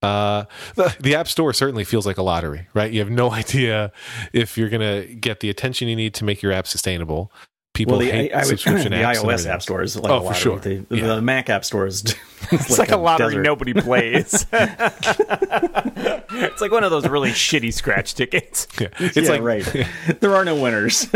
[0.00, 0.44] Uh,
[0.76, 2.92] the, the app store certainly feels like a lottery, right?
[2.92, 3.90] You have no idea
[4.32, 7.32] if you're going to get the attention you need to make your app sustainable.
[7.78, 8.84] People Well, the, hate I, I would, apps.
[8.86, 10.58] and iOS app store is like Oh, a for sure.
[10.58, 11.06] The, the, Yeah.
[11.14, 12.02] the Mac app store is
[12.50, 13.42] It's like, a lottery desert.
[13.42, 14.44] nobody plays.
[14.52, 18.66] it's like one of those really shitty scratch tickets.
[18.80, 18.88] Yeah.
[18.98, 19.86] It's yeah, like right.
[20.18, 21.06] there are no winners.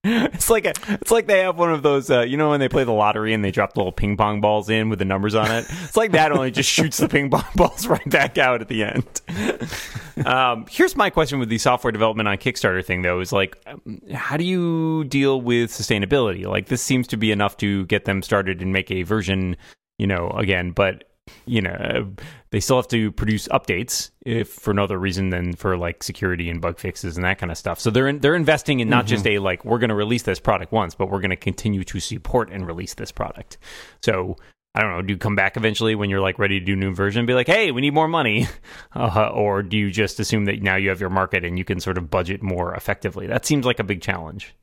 [0.04, 2.10] it's like a, it's like they have one of those.
[2.10, 4.40] Uh, you know when they play the lottery and they drop the little ping pong
[4.40, 5.66] balls in with the numbers on it.
[5.86, 8.84] It's like that only just shoots the ping pong balls right back out at the
[8.84, 10.26] end.
[10.26, 14.00] um, here's my question with the software development on Kickstarter thing though: is like, um,
[14.12, 16.46] how do you deal with sustainability?
[16.46, 19.56] Like this seems to be enough to get them started and make a version.
[19.98, 21.04] You know, again, but
[21.44, 22.12] you know
[22.50, 26.48] they still have to produce updates if for no other reason than for like security
[26.48, 29.06] and bug fixes and that kind of stuff so they're in, they're investing in not
[29.06, 31.84] just a like we're going to release this product once but we're going to continue
[31.84, 33.58] to support and release this product
[34.02, 34.36] so
[34.76, 35.00] I don't know.
[35.00, 37.32] Do you come back eventually when you're like ready to do new version and be
[37.32, 38.46] like, hey, we need more money?
[38.94, 41.80] Uh, or do you just assume that now you have your market and you can
[41.80, 43.26] sort of budget more effectively?
[43.26, 44.54] That seems like a big challenge.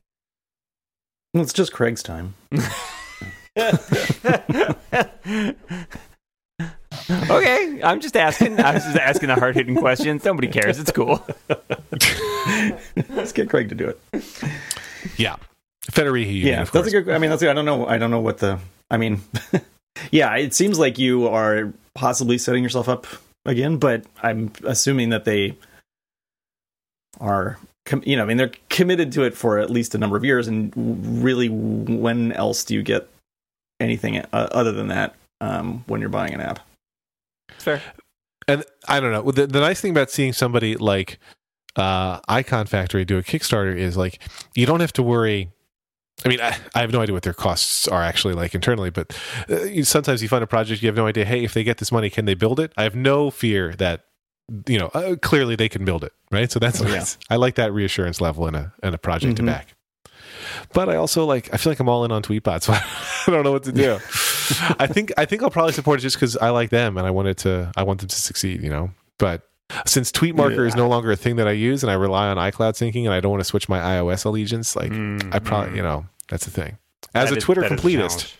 [1.34, 2.34] It's just Craig's time.
[7.30, 8.60] okay, I'm just asking.
[8.60, 10.24] I was just asking the hard hitting questions.
[10.24, 10.78] Nobody cares.
[10.78, 11.24] It's cool.
[13.10, 14.24] Let's get Craig to do it.
[15.16, 15.36] Yeah.
[15.90, 17.10] Federighi Union, yeah, of that's a good.
[17.14, 17.42] I mean, that's.
[17.42, 17.86] I don't know.
[17.86, 18.58] I don't know what the.
[18.90, 19.20] I mean,
[20.10, 23.06] yeah, it seems like you are possibly setting yourself up
[23.44, 25.56] again, but I'm assuming that they
[27.20, 27.58] are.
[27.84, 30.24] com- You know, I mean, they're committed to it for at least a number of
[30.24, 30.72] years, and
[31.22, 33.06] really, when else do you get
[33.78, 36.60] anything uh, other than that um, when you're buying an app?
[37.58, 37.82] Fair.
[38.48, 39.30] and I don't know.
[39.30, 41.18] The, the nice thing about seeing somebody like
[41.76, 44.20] uh, Iconfactory do a Kickstarter is like
[44.54, 45.50] you don't have to worry.
[46.24, 49.16] I mean, I, I have no idea what their costs are actually like internally, but
[49.50, 51.24] uh, you, sometimes you fund a project, you have no idea.
[51.24, 52.72] Hey, if they get this money, can they build it?
[52.76, 54.04] I have no fear that
[54.68, 56.50] you know uh, clearly they can build it, right?
[56.52, 56.98] So that's Oh, yeah.
[56.98, 57.18] nice.
[57.30, 59.36] I like that reassurance level in a in a project Mhm.
[59.38, 59.74] to back.
[60.72, 62.72] But I also like I feel like I'm all in on Tweetbot, so
[63.26, 63.94] I don't know what to do.
[64.78, 67.10] I think I think I'll probably support it just because I like them and I
[67.10, 68.90] wanted to I want them to succeed, you know.
[69.18, 69.42] But
[69.86, 72.74] since Tweetmarker is no longer a thing that I use and I rely on iCloud
[72.74, 75.76] syncing and I don't want to switch my iOS allegiance, like I mm, probably mm.
[75.76, 76.78] you know that's the thing.
[77.14, 77.28] As.
[77.28, 78.34] That a is- Twitter that is completist,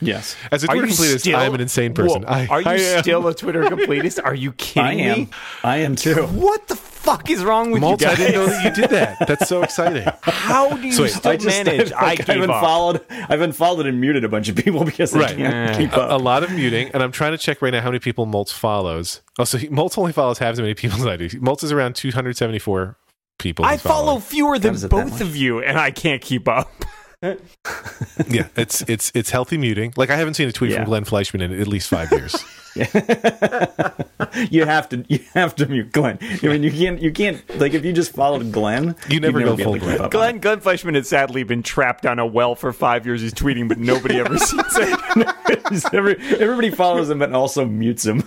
[0.00, 2.22] Yes, as a Twitter completist, still- I am an insane person.
[2.22, 4.20] Whoa, I, are you I still a Twitter completist?
[4.24, 5.18] Are you kidding I am.
[5.18, 5.28] me?
[5.64, 6.26] I am too.
[6.26, 9.26] What the fuck is wrong with Moltz, you I didn't know that you did that.
[9.26, 10.06] That's so exciting.
[10.22, 11.80] How do you So wait, still I just manage?
[11.80, 12.42] I've, like, I I've gave up.
[12.50, 13.00] unfollowed.
[13.10, 15.36] I've unfollowed and muted a bunch of people because I Right.
[15.36, 15.78] can't Eh.
[15.78, 16.20] keep a, up.
[16.20, 18.52] a lot of muting, and I'm trying to check right now how many people Moltz
[18.52, 19.22] follows.
[19.38, 21.28] Oh, so he, Moltz only follows half as many people as I do.
[21.40, 22.96] Moltz is around 274
[23.38, 23.64] people.
[23.64, 24.06] I he's following.
[24.06, 26.70] follow fewer than How is it that both of you, and I can't keep up.
[28.28, 29.92] yeah, it's it's it's healthy muting.
[29.96, 30.76] Like I haven't seen a tweet Yeah.
[30.78, 32.36] from Glenn Fleischman in at least five years.
[34.50, 35.04] you have to.
[35.08, 36.18] You have to mute Glenn.
[36.20, 37.02] I mean, you can't.
[37.02, 37.42] You can't.
[37.58, 40.08] Like if you just followed Glenn, You never you'd go full Glenn.
[40.10, 43.20] Glenn Glenn Fleischman has sadly been trapped on a well for five years.
[43.20, 45.57] He's tweeting, but nobody ever sees it.
[45.92, 48.22] Every, everybody follows him, but also mutes him.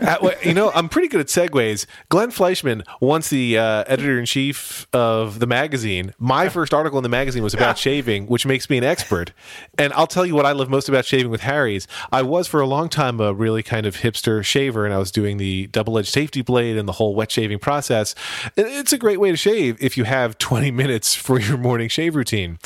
[0.00, 1.86] Uh, well, you know, I'm pretty good at segues.
[2.08, 7.02] Glenn Fleischman, once the uh, editor in chief of the magazine, my first article in
[7.02, 9.32] the magazine was about shaving, which makes me an expert.
[9.78, 11.86] And I'll tell you what I love most about shaving with Harry's.
[12.12, 15.10] I was for a long time a really kind of hipster shaver, and I was
[15.10, 18.14] doing the double edged safety blade and the whole wet shaving process.
[18.56, 22.14] It's a great way to shave if you have 20 minutes for your morning shave
[22.14, 22.58] routine.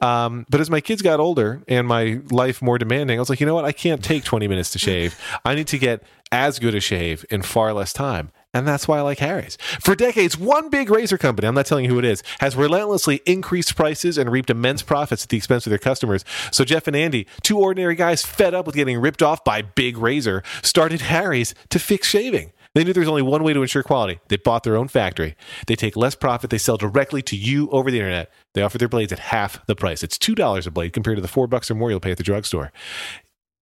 [0.00, 3.40] Um, but as my kids got older and my life more demanding, I was like,
[3.40, 3.64] you know what?
[3.64, 5.18] I can't take 20 minutes to shave.
[5.44, 8.30] I need to get as good a shave in far less time.
[8.54, 9.56] And that's why I like Harry's.
[9.80, 13.22] For decades, one big razor company, I'm not telling you who it is, has relentlessly
[13.24, 16.22] increased prices and reaped immense profits at the expense of their customers.
[16.50, 19.96] So Jeff and Andy, two ordinary guys fed up with getting ripped off by Big
[19.96, 22.52] Razor, started Harry's to fix shaving.
[22.74, 24.20] They knew there was only one way to ensure quality.
[24.28, 25.36] They bought their own factory.
[25.66, 26.50] They take less profit.
[26.50, 28.30] They sell directly to you over the internet.
[28.54, 30.02] They offer their blades at half the price.
[30.02, 32.22] It's $2 a blade compared to the 4 bucks or more you'll pay at the
[32.22, 32.72] drugstore.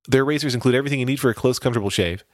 [0.09, 2.25] Their razors include everything you need for a close, comfortable shave.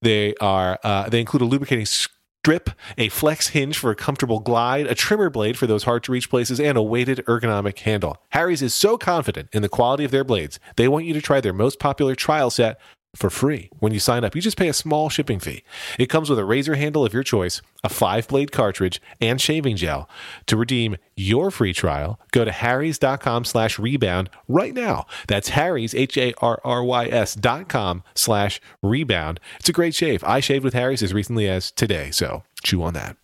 [0.00, 4.86] They are uh, they include a lubricating strip, a flex hinge for a comfortable glide,
[4.86, 8.16] a trimmer blade for those hard to reach places, and a weighted ergonomic handle.
[8.30, 11.40] Harry's is so confident in the quality of their blades, they want you to try
[11.40, 12.80] their most popular trial set
[13.14, 14.34] for free when you sign up.
[14.34, 15.64] You just pay a small shipping fee.
[15.98, 19.76] It comes with a razor handle of your choice, a five blade cartridge, and shaving
[19.76, 20.08] gel.
[20.46, 25.06] To redeem your free trial, go to harrys.com slash rebound right now.
[25.28, 29.40] That's harrys, H A R R Y S dot com slash rebound.
[29.60, 30.24] It's a great shave.
[30.24, 33.16] I shaved with Harry's as recently as today, so chew on that.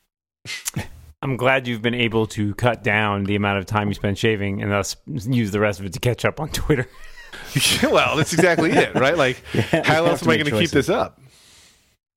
[1.20, 4.62] I'm glad you've been able to cut down the amount of time you spend shaving
[4.62, 6.88] and thus use the rest of it to catch up on Twitter.
[7.82, 9.16] well, that's exactly it, right?
[9.16, 11.20] Like, you how else am I going to keep this up?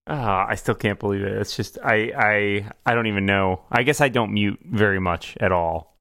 [0.07, 1.31] Ah, I still can't believe it.
[1.37, 3.61] It's just I I I don't even know.
[3.71, 5.97] I guess I don't mute very much at all.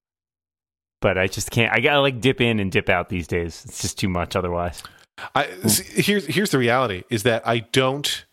[1.00, 1.72] But I just can't.
[1.72, 3.64] I gotta like dip in and dip out these days.
[3.66, 4.83] It's just too much otherwise.
[5.35, 8.24] I see, here's here's the reality is that I don't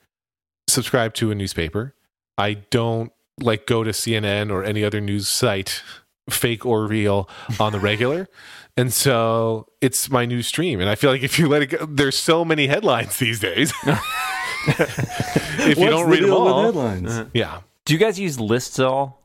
[0.67, 1.96] subscribe to a newspaper.
[2.38, 5.82] I don't like go to CNN or any other news site,
[6.30, 8.28] fake or real, on the regular.
[8.80, 10.80] And so it's my new stream.
[10.80, 13.74] And I feel like if you let it go, there's so many headlines these days.
[14.68, 17.10] if you don't the read them deal with all, headlines?
[17.12, 17.26] Uh-huh.
[17.34, 19.24] yeah, Do you guys use lists at all?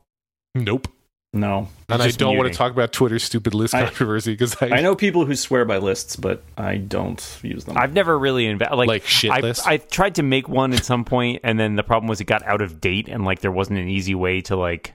[0.55, 0.87] nope.
[1.35, 4.69] No, And I don't want to talk about Twitter's stupid list I- controversy because I,
[4.77, 7.75] I know people who swear by lists, but I don't use them.
[7.75, 9.65] I've never really inve- like Like shit I, lists?
[9.65, 12.43] I tried to make one at some point, and then the problem was it got
[12.43, 14.93] out of date, and like there wasn't an easy way to like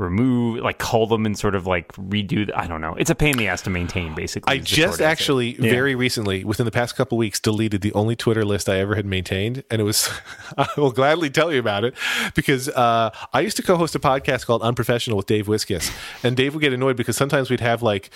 [0.00, 2.46] remove, like cull them and sort of like redo.
[2.46, 2.94] The, I don't know.
[2.94, 4.14] It's a pain in the ass to maintain.
[4.14, 5.70] Basically, I is the short just actually Yeah.
[5.70, 9.06] very recently, within the past couple weeks, deleted the only Twitter list I ever had
[9.06, 10.08] maintained, and it was.
[10.58, 11.94] I will gladly tell you about it
[12.34, 15.92] because uh, I used to co-host a podcast called Unprofessional with Dave Wiskus,
[16.24, 18.10] and Dave would get annoyed because sometimes we'd have like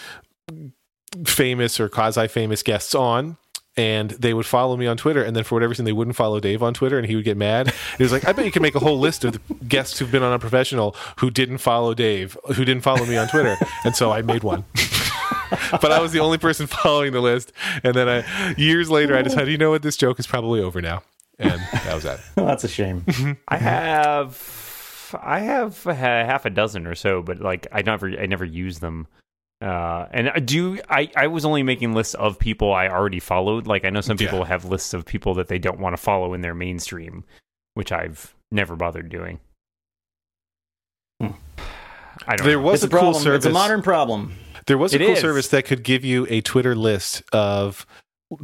[1.24, 3.36] famous or quasi-famous guests on.
[3.76, 6.38] And they would follow me on Twitter, and then for whatever reason, they wouldn't follow
[6.38, 7.74] Dave on Twitter, and he would get mad.
[7.98, 10.12] He was like, "I bet you can make a whole list of the guests who've
[10.12, 14.12] been on Unprofessional who didn't follow Dave, who didn't follow me on Twitter." And so
[14.12, 14.64] I made one
[15.80, 17.52] but I was the only person following the list.
[17.82, 20.80] And then I, years later, I decided, you know what, this joke is probably over
[20.80, 21.02] now,
[21.38, 22.20] and that was that.
[22.36, 23.02] well, That's a shame.
[23.02, 23.32] Mm-hmm.
[23.48, 23.64] I mm-hmm.
[23.64, 28.44] have I have a half a dozen or so, but like I never I never
[28.44, 29.06] use them.
[29.60, 33.66] Uh, and I do I I was only making lists of people I already followed.
[33.66, 34.46] Like I know some people Yeah.
[34.46, 37.24] have lists of people that they don't want to follow in their mainstream,
[37.74, 39.40] which I've never bothered doing.
[41.20, 41.28] Hmm.
[42.26, 42.62] I don't There know.
[42.64, 43.22] was it's a a cool problem.
[43.22, 43.38] service.
[43.38, 44.34] It's a modern problem.
[44.66, 45.20] there was a It cool is.
[45.20, 47.86] service that could give you a Twitter list of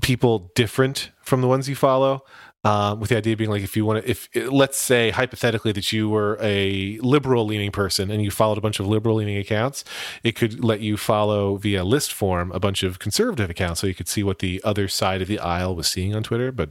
[0.03, 2.23] people different from the ones you follow.
[2.63, 5.93] Um, with the idea being like, if you want to, if let's say hypothetically that
[5.93, 9.83] you were a liberal leaning person and you followed a bunch of liberal leaning accounts,
[10.23, 13.95] it could let you follow via list form a bunch of conservative accounts, so you
[13.95, 16.53] could see what the other side of the aisle was seeing on Twitter.
[16.53, 16.71] But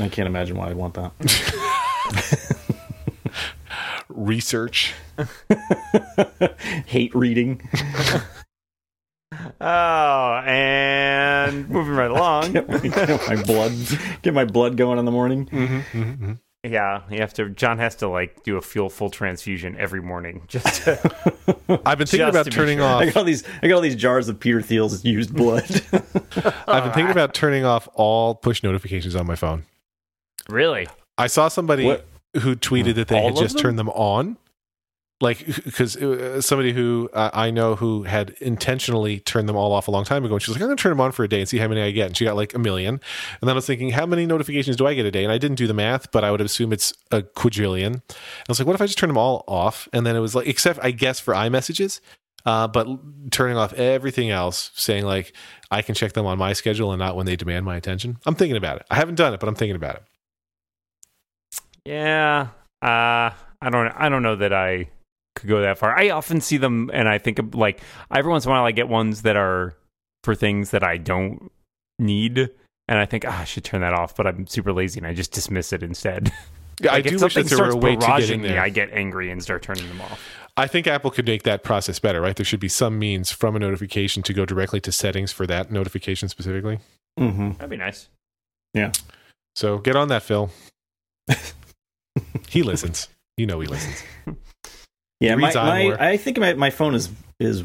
[0.00, 1.12] I can't imagine why I'd want that.
[4.08, 4.94] research,
[6.86, 7.68] Hate reading.
[9.60, 12.52] Oh, and moving right along.
[12.54, 13.72] get, my, get my blood.
[14.22, 15.46] Get my blood going in the morning.
[15.46, 16.32] Mm-hmm, mm-hmm.
[16.64, 17.50] Yeah, you have to.
[17.50, 20.98] John has to like do a full full transfusion every morning just to.
[21.86, 22.86] I've been thinking about turning sure.
[22.86, 23.02] off.
[23.02, 23.44] I got all these.
[23.62, 25.64] I got all these jars of Peter Thiel's used blood.
[26.66, 29.64] I've been thinking about turning off all push notifications on my phone.
[30.48, 30.88] really?
[31.16, 32.06] I saw somebody What?
[32.42, 33.62] who tweeted that they All had just them?
[33.62, 34.36] turned them on.
[35.20, 39.88] Like, because uh, somebody who uh, I know who had intentionally turned them all off
[39.88, 41.24] a long time ago, and she was like, "I'm going to turn them on for
[41.24, 43.00] a day and see how many I get." And she got like a million.
[43.40, 45.24] And then I was thinking, how many notifications do I get a day?
[45.24, 47.94] And I didn't do the math, but I would assume it's a quadrillion.
[47.94, 49.88] And I was like, what if I just turn them all off?
[49.92, 52.00] And then it was like, except I guess for iMessages,
[52.46, 52.86] uh, but
[53.30, 55.34] turning off everything else, saying like
[55.70, 58.18] I can check them on my schedule and not when they demand my attention.
[58.24, 58.86] I'm thinking about it.
[58.90, 60.02] I haven't done it, but I'm thinking about it.
[61.84, 62.48] Yeah.
[62.80, 63.88] Uh, I don't.
[63.88, 64.88] I don't know that I
[65.38, 65.96] could go that far.
[65.96, 67.80] I often see them, and I think of, like
[68.12, 69.74] every once in a while I get ones that are
[70.24, 71.50] for things that I don't
[71.98, 72.38] need,
[72.88, 75.14] and I think ah, I should turn that off, but I'm super lazy and I
[75.14, 76.32] just dismiss it instead.
[76.80, 78.08] Yeah, I Like, if do wish something that there were a starts way to get
[78.08, 78.56] barraging in me.
[78.56, 80.20] I get angry and start turning them off.
[80.56, 82.36] I think Apple could make that process better, right?
[82.36, 85.72] There should be some means from a notification to go directly to settings for that
[85.72, 86.78] notification specifically.
[87.18, 87.52] mm-hmm.
[87.52, 88.08] That'd be nice.
[88.74, 88.92] Yeah.
[89.56, 90.50] So get on that, Phil.
[92.48, 93.08] he listens.
[93.36, 94.02] You know he listens.
[95.20, 95.96] Yeah, my, my.
[95.98, 97.08] I think my, my phone is
[97.40, 97.64] is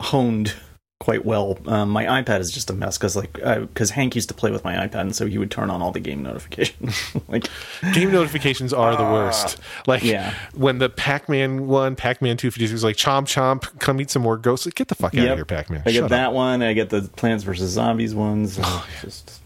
[0.00, 0.54] honed
[0.98, 1.58] quite well.
[1.66, 4.64] Um, my iPad is just a mess because like because Hank used to play with
[4.64, 6.98] my iPad, and so he would turn on all the game notifications.
[7.28, 7.48] like,
[7.92, 9.58] Game notifications are the worst.
[9.86, 14.22] Like yeah, when the Pac-Man one, Pac-Man 256 was like, chomp, chomp, come eat some
[14.22, 14.66] more ghosts.
[14.66, 15.30] Like, get the fuck out Yep.
[15.32, 15.80] of here, Pac-Man.
[15.84, 16.10] I get Shut up.
[16.10, 16.62] that one.
[16.62, 18.56] I get the Plants vs Zombies ones.
[18.58, 18.66] and
[19.02, 19.40] it's just,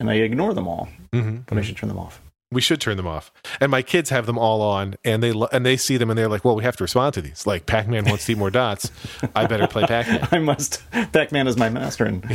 [0.00, 1.44] and I ignore them all, Mhm.
[1.46, 2.20] but I should turn them off.
[2.50, 3.30] We should turn them off.
[3.60, 6.18] And my kids have them all on, and they lo- and they see them, and
[6.18, 7.46] they're like, "Well, we have to respond to these.
[7.46, 8.90] Like, Pac-Man wants to eat more dots.
[9.36, 10.82] I better play Pac-Man." I must.
[11.12, 12.24] Pac-Man is my master, and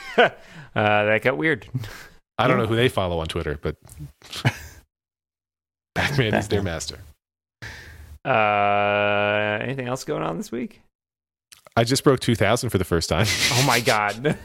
[0.16, 0.30] uh,
[0.74, 1.66] that got weird.
[2.38, 3.76] I don't know who they follow on Twitter, but
[5.94, 6.98] Pac-Man is their master.
[8.24, 10.80] Uh, anything else going on this week?
[11.76, 13.26] I just broke 2,000 for the first time.
[13.52, 14.38] Oh my god.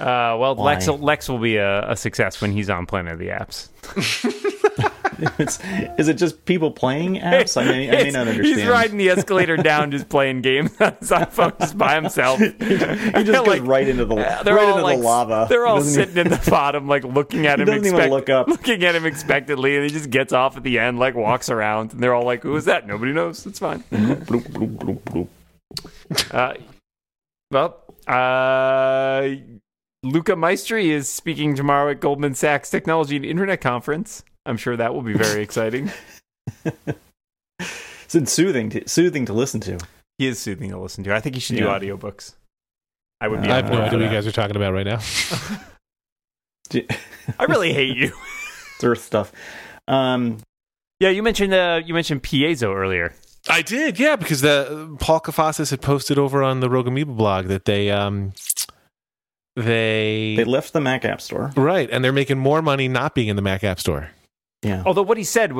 [0.00, 0.74] Uh, well, Why?
[0.74, 3.68] Lex Lex will be a, a success when he's on Planet of the Apps.
[5.98, 7.60] is it just people playing apps?
[7.60, 8.46] I may, I may not understand.
[8.60, 12.40] He's riding the escalator down, just playing games on his iPhone just by himself.
[12.40, 15.46] he just goes Like, right into the Uh, right all into like the lava.
[15.48, 17.66] they're all doesn't even- sitting in the bottom, like looking at him.
[17.66, 18.48] doesn't even look up.
[18.48, 21.92] Looking at him expectantly, and he just gets off at the end, like walks around,
[21.92, 23.46] and they're all like, "Who is that?" Nobody knows.
[23.46, 23.84] It's fine.
[26.32, 26.54] Uh,
[27.50, 29.28] well, uh,
[30.04, 34.22] Luca Maestri is speaking tomorrow at Goldman Sachs Technology and Internet Conference.
[34.44, 35.90] I'm sure that will be very exciting.
[37.58, 39.78] It's soothing, to, soothing to listen to.
[40.18, 41.14] he is soothing to listen to.
[41.14, 41.78] I think he should do Yeah.
[41.78, 42.34] audiobooks.
[43.20, 43.48] I would be.
[43.48, 44.98] Uh, I have no idea what you guys are talking about right now.
[47.38, 48.12] I really hate you.
[48.82, 49.32] Earth stuff.
[49.88, 50.38] Um,
[51.00, 53.14] Yeah, you mentioned uh, you mentioned Piezo earlier.
[53.48, 57.46] I did, yeah, because the Paul Kafasis had posted over on the Rogue Amoeba blog
[57.46, 58.32] that they um
[59.56, 61.52] they, They left the Mac App Store.
[61.56, 64.10] right, and they're making more money not being in the Mac App Store.
[64.62, 64.82] Yeah.
[64.86, 65.52] Although what he said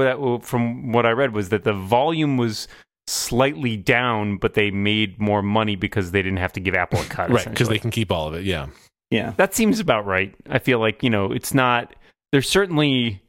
[0.42, 2.68] from what I read was that the volume was
[3.06, 7.04] slightly down, but they made more money because they didn't have to give Apple a
[7.04, 7.30] cut.
[7.30, 8.44] Right, because they can keep all of it.
[8.44, 8.66] Yeah.
[9.10, 9.34] Yeah.
[9.36, 10.34] that seems about right.
[10.48, 11.94] I feel like you know it's not.
[12.32, 13.22] They're certainly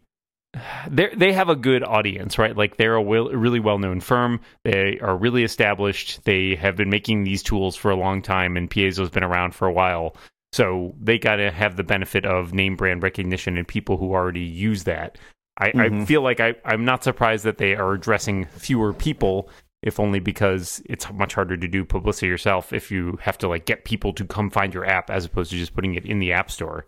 [0.90, 2.56] they they have a good audience, right?
[2.56, 4.40] Like they're a will, really well known firm.
[4.64, 6.24] They are really established.
[6.24, 9.68] They have been making these tools for a long time, and Piezo's been around for
[9.68, 10.16] a while.
[10.56, 14.40] So they got to have the benefit of name brand recognition and people who already
[14.40, 15.18] use that.
[15.60, 16.08] I, I Mhm.
[16.08, 19.50] feel like I, I'm not surprised that they are addressing fewer people,
[19.84, 23.66] if only because it's much harder to do publicity yourself if you have to like
[23.66, 26.32] get people to come find your app as opposed to just putting it in the
[26.32, 26.86] app store.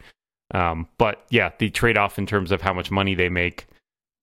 [0.53, 3.67] Um, but yeah, the trade off in terms of how much money they make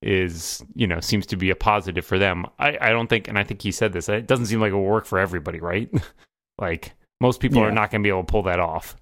[0.01, 2.47] is, you know, seems to be a positive for them.
[2.57, 4.75] I, I don't think, and I think he said this, it doesn't seem like it
[4.75, 5.87] will work for everybody, right?
[6.57, 7.67] like most people Yeah.
[7.67, 8.95] are not going to be able to pull that off.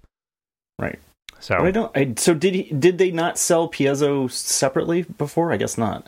[0.84, 0.99] Right.
[1.39, 1.97] So But I don't.
[1.97, 2.63] I, so did he?
[2.73, 5.51] Did they not sell Piezo separately before?
[5.51, 6.07] I guess not.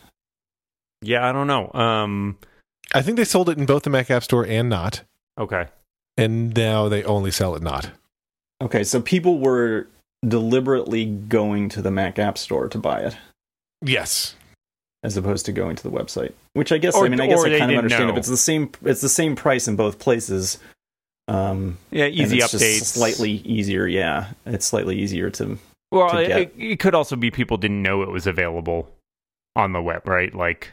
[1.02, 1.72] yeah, I don't know.
[1.74, 2.38] Um,
[2.94, 5.02] I think they sold it in both the Mac App Store and not,
[5.38, 5.66] okay.
[6.18, 7.90] and now they only sell it not.
[8.62, 9.88] Okay, so people were
[10.26, 13.18] deliberately going to the Mac App Store to buy it,
[13.82, 14.36] Yes.
[15.04, 16.32] as opposed to going to the website.
[16.54, 18.14] Which I guess Or- I mean I guess I kind of understand know.
[18.14, 20.58] if it's the same it's the same price in both places.
[21.28, 22.84] Um, Yeah, easy updates.
[22.84, 23.88] slightly easier.
[23.88, 25.58] Yeah, it's slightly easier to.
[25.92, 28.92] Well, to it, it, could also be people didn't know it was available
[29.56, 30.34] on the web, right?
[30.34, 30.72] Like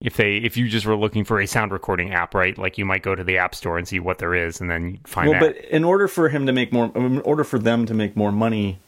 [0.00, 2.56] if they if you just were looking for a sound recording app, right?
[2.56, 5.00] Like you might go to the app store and see what there is, and then
[5.06, 5.56] find Well, that.
[5.56, 8.32] but in order for him to make more, in order for them to make more
[8.32, 8.78] money,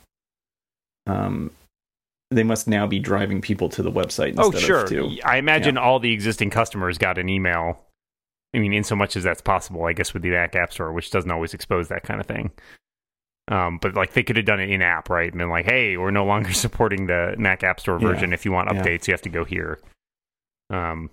[1.07, 1.51] um,
[2.31, 4.35] they must now be driving people to the website.
[4.37, 4.83] oh, Instead sure.
[4.83, 7.83] Of to, I imagine all the existing customers got an email.
[8.57, 10.93] I mean, in so much as that's possible, I guess with the Mac App Store,
[10.93, 12.51] which doesn't always expose that kind of thing.
[13.49, 15.31] Um, but like they could have done it in app, right?
[15.31, 18.09] And been like, "Hey, we're no longer supporting the Mac App Store Yeah.
[18.09, 18.33] version.
[18.33, 18.83] If you want Yeah.
[18.83, 19.79] updates, you have to go here."
[20.71, 21.11] Um,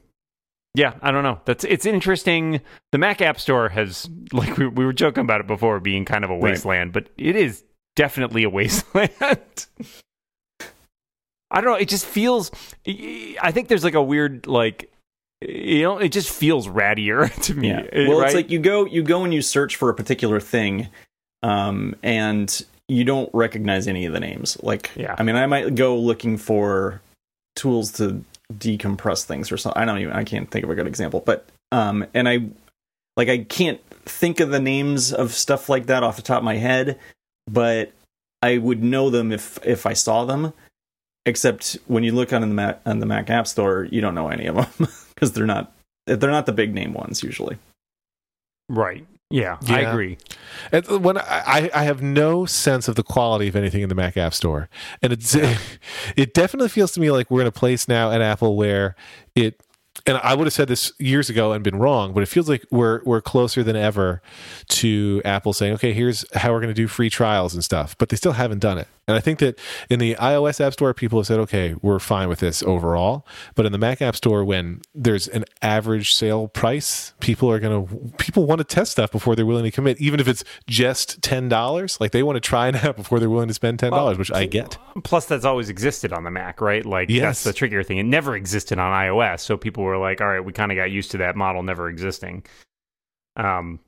[0.74, 1.40] yeah, I don't know.
[1.46, 2.62] That's it's interesting.
[2.92, 6.24] The Mac App Store has, like we, we were joking about it before, being kind
[6.24, 6.42] of a Right.
[6.54, 7.64] wasteland, but it is
[7.96, 9.68] definitely a wasteland.
[11.52, 11.76] I don't know.
[11.76, 12.50] It just feels.
[12.88, 14.90] I think there's like a weird like.
[15.50, 17.70] You know, it just feels rattier to me.
[17.70, 17.86] Yeah.
[18.08, 18.26] Well, right?
[18.28, 20.88] it's like you go you go and you search for a particular thing,
[21.42, 24.58] um, and you don't recognize any of the names.
[24.62, 25.16] Like, Yeah.
[25.18, 27.02] I mean, I might go looking for
[27.56, 28.24] tools to
[28.54, 29.82] decompress things or something.
[29.82, 32.42] I don't even I can't think of a good example, but um, and I
[33.18, 36.44] like I can't think of the names of stuff like that off the top of
[36.44, 37.00] my head,
[37.48, 37.92] but
[38.42, 40.54] I would know them if if I saw them.
[41.26, 44.28] Except when you look on the Mac on the Mac App Store, you don't know
[44.28, 45.74] any of them because they're not
[46.06, 47.58] they're not the big name ones usually.
[48.70, 49.06] right.
[49.30, 50.20] Yeah, I agree.
[50.72, 54.16] And when I, I have no sense of the quality of anything in the Mac
[54.16, 54.70] App Store,
[55.02, 55.36] and it's
[56.16, 58.96] it definitely feels to me like we're in a place now at Apple where
[59.34, 59.63] it.
[60.06, 62.66] And I would have said this years ago and been wrong, but it feels like
[62.72, 64.22] we're we're closer than ever
[64.70, 68.10] to Apple saying, "Okay, here's how we're going to do free trials and stuff," but
[68.10, 68.88] they still haven't done it.
[69.06, 72.30] And I think that in the iOS App Store, people have said, "Okay, we're fine
[72.30, 73.26] with this overall,"
[73.56, 77.88] but in the Mac App Store, when there's an average sale price, people are going
[77.88, 81.22] to people want to test stuff before they're willing to commit, even if it's just
[81.22, 81.98] ten dollars.
[82.02, 84.32] Like they want to try an app before they're willing to spend ten dollars, which
[84.32, 84.78] I get.
[85.04, 86.86] Plus, that's always existed on the Mac, right?
[86.86, 87.22] Like Yes.
[87.22, 87.98] that's the trickier thing.
[88.00, 90.92] It never existed on iOS, so people were like, "All right, we kind of got
[90.92, 92.44] used to that model never existing."
[93.36, 93.80] Um,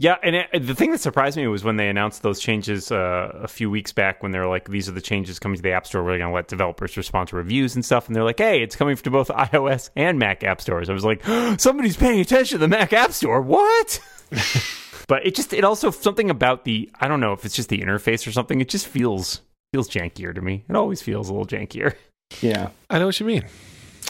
[0.00, 3.30] yeah, and it, the thing that surprised me was when they announced those changes uh,
[3.34, 4.22] a few weeks back.
[4.22, 6.04] When they were like, "These are the changes coming to the App Store.
[6.04, 8.76] We're going to let developers respond to reviews and stuff." And they're like, "Hey, it's
[8.76, 11.24] coming to both iOS and Mac App Stores." I was like,
[11.58, 13.40] "Somebody's paying attention to the Mac App Store.
[13.40, 14.00] What?"
[15.08, 17.80] but it just it also something about the I don't know if it's just the
[17.80, 18.60] interface or something.
[18.60, 19.40] It just feels
[19.72, 20.64] feels jankier to me.
[20.68, 21.94] It always feels a little jankier.
[22.40, 22.70] Yeah.
[22.90, 23.44] I know what you mean.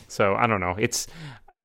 [0.09, 0.75] So I don't know.
[0.79, 1.07] It's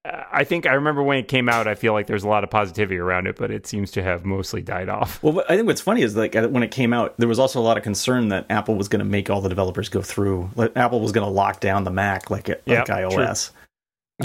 [0.06, 1.66] I think I remember when it came out.
[1.66, 4.26] I feel like there's a lot of positivity around it, but it seems to have
[4.26, 5.24] mostly died off.
[5.24, 7.64] Well, I think what's funny is like when it came out, there was also a
[7.64, 10.50] lot of concern that Apple was going to make all the developers go through.
[10.56, 13.52] Like, Apple was going to lock down the Mac like it, Yep, like iOS.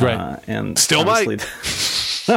[0.00, 0.16] Right.
[0.16, 1.46] Uh, and Still might.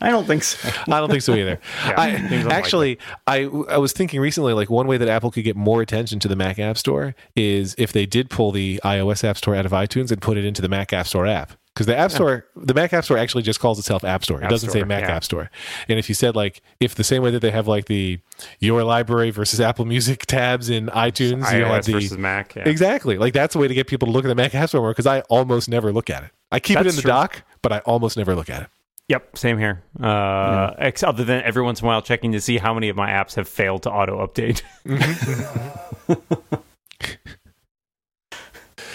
[0.00, 0.68] I don't think so.
[0.88, 1.60] I don't think so either.
[1.86, 2.52] Yeah, I, seems unlikely.
[2.52, 6.18] actually, I I was thinking recently, like one way that Apple could get more attention
[6.20, 9.66] to the Mac App Store is if they did pull the iOS App Store out
[9.66, 11.52] of iTunes and put it into the Mac App Store app.
[11.76, 14.40] Because the App Store, the Mac App Store actually just calls itself App Store.
[14.40, 15.16] It App doesn't say Mac yeah.
[15.16, 15.50] App Store.
[15.90, 18.18] And if you said like, if the same way that they have like the
[18.60, 22.54] Your Library versus Apple Music tabs in iTunes, you have the versus Mac.
[22.54, 22.66] Yeah.
[22.66, 24.80] exactly like that's a way to get people to look at the Mac App Store
[24.80, 24.92] more.
[24.92, 26.30] Because I almost never look at it.
[26.50, 27.10] I keep it in the true.
[27.10, 28.68] dock, but I almost never look at it.
[29.08, 29.82] Yep, same here.
[30.00, 32.96] Uh, ex- other than every once in a while checking to see how many of
[32.96, 34.62] my apps have failed to auto update.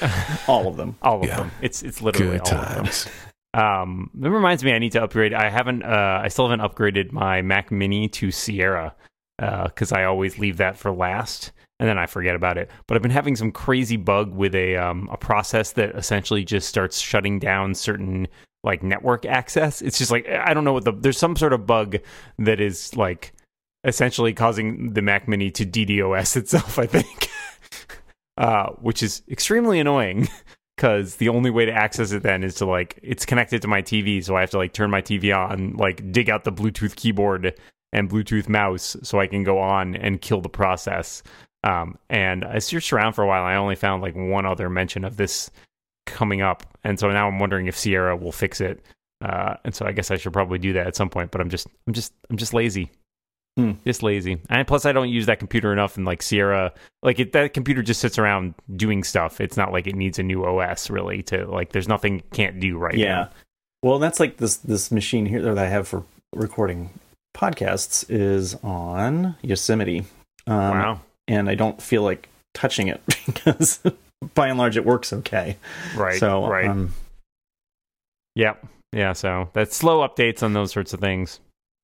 [0.48, 0.96] All of them.
[1.02, 1.38] all of Yeah.
[1.38, 1.52] them.
[1.62, 3.12] It's it's literally Good all of them.
[3.54, 5.34] Um, that reminds me, I need to upgrade.
[5.34, 5.84] I haven't.
[5.84, 8.96] Uh, I still haven't upgraded my Mac Mini to Sierra
[9.38, 12.70] because I always leave that for last, and then I forget about it.
[12.88, 16.70] But I've been having some crazy bug with a um, a process that essentially just
[16.70, 18.28] starts shutting down certain
[18.64, 19.82] like network access.
[19.82, 21.98] It's just like I don't know what the there's some sort of bug
[22.40, 23.34] that is like
[23.84, 26.80] essentially causing the Mac Mini to DDoS itself.
[26.80, 27.28] I think.
[28.38, 30.28] Uh, which is extremely annoying
[30.78, 33.82] because the only way to access it then is to like it's connected to my
[33.82, 36.96] TV, so I have to like turn my TV on, like dig out the Bluetooth
[36.96, 37.54] keyboard
[37.94, 41.24] and Bluetooth mouse so I can go on and kill the process.
[41.64, 43.44] Um, and I searched around for a while.
[43.44, 45.52] I only found like one other mention of this
[46.06, 48.84] coming up, and so now I'm wondering if Sierra will fix it.
[49.24, 51.32] Uh, and so I guess I should probably do that at some point.
[51.32, 52.90] But I'm just, I'm just, I'm just lazy.
[53.58, 53.72] Hmm.
[53.86, 54.40] Just lazy.
[54.50, 55.98] And plus, I don't use that computer enough.
[55.98, 56.72] And like Sierra,
[57.04, 59.42] like it, that computer just sits around doing stuff.
[59.42, 61.72] It's not like it needs a new OS really to like.
[61.72, 63.02] There's nothing it can't do right now.
[63.02, 63.16] Yeah.
[63.16, 63.30] now.
[63.84, 66.92] Well, that's like this this machine here that I have for recording
[67.36, 70.06] podcasts is on Yosemite.
[70.48, 71.02] Um, wow.
[71.28, 73.82] And I don't feel like touching it because
[74.34, 75.58] by and large it works okay.
[75.96, 76.20] Right.
[76.20, 76.68] so right.
[76.68, 76.94] um,
[78.36, 78.66] Yep.
[78.94, 79.12] Yeah.
[79.14, 81.40] So that's slow updates on those sorts of things.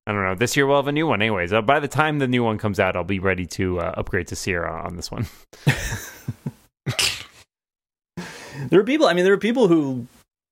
[0.08, 0.36] I don't know.
[0.36, 1.52] This year we'll have a new one, anyways.
[1.52, 4.28] Uh, by the time the new one comes out, I'll be ready to uh, upgrade
[4.28, 5.28] to Sierra on this one.
[8.70, 9.08] there are people.
[9.08, 10.08] I mean, there are people who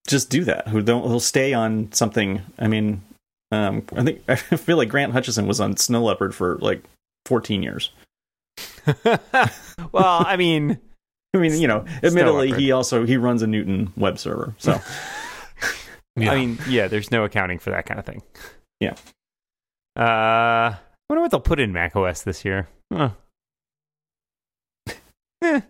[0.10, 0.68] just do that.
[0.68, 1.08] Who don't.
[1.08, 2.42] Who'll stay on something.
[2.60, 3.02] I mean,
[3.54, 6.84] um, I think I feel like Grant Hutchinson was on Snow Leopard for like
[7.26, 7.92] 14 years.
[9.06, 9.24] well,
[10.28, 10.78] I mean,
[11.34, 14.54] I mean, you know, admittedly, he also he runs a Newton web server.
[14.58, 14.82] So
[16.18, 16.32] Yeah.
[16.34, 16.90] I mean, yeah.
[16.90, 18.22] There's no accounting for that kind of thing.
[18.82, 18.96] Yeah.
[19.98, 20.02] Uh,
[20.76, 20.78] I
[21.10, 22.68] wonder what they'll put in Mac OS this year.
[22.92, 23.10] Huh.
[25.44, 25.62] Eh.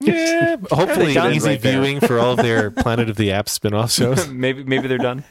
[0.00, 4.28] yeah, hopefully easy right viewing for all of their Planet of the Apps spin-off shows.
[4.28, 5.24] maybe maybe they're done.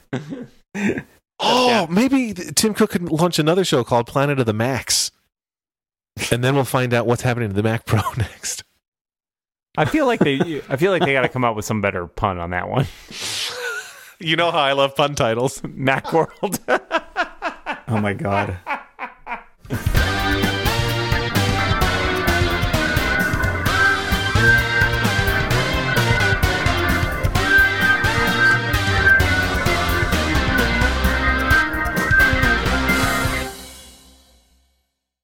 [1.39, 1.87] Oh, Yeah.
[1.89, 5.11] maybe Tim Cook could launch another show called Planet of the Macs.
[6.31, 8.63] And then we'll find out what's happening to the Mac Pro next.
[9.77, 12.07] I feel like they I feel like they got to come up with some better
[12.07, 12.87] pun on that one.
[14.19, 15.61] You know how I love pun titles.
[15.63, 16.59] Mac World.
[17.89, 18.57] Oh my god.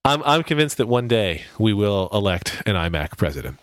[0.05, 3.59] I'm I'm convinced that one day we will elect an iMac president.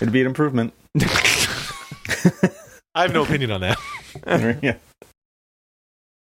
[0.00, 0.72] It'd be an improvement.
[2.94, 3.78] I have no opinion on that.
[4.62, 4.76] yeah.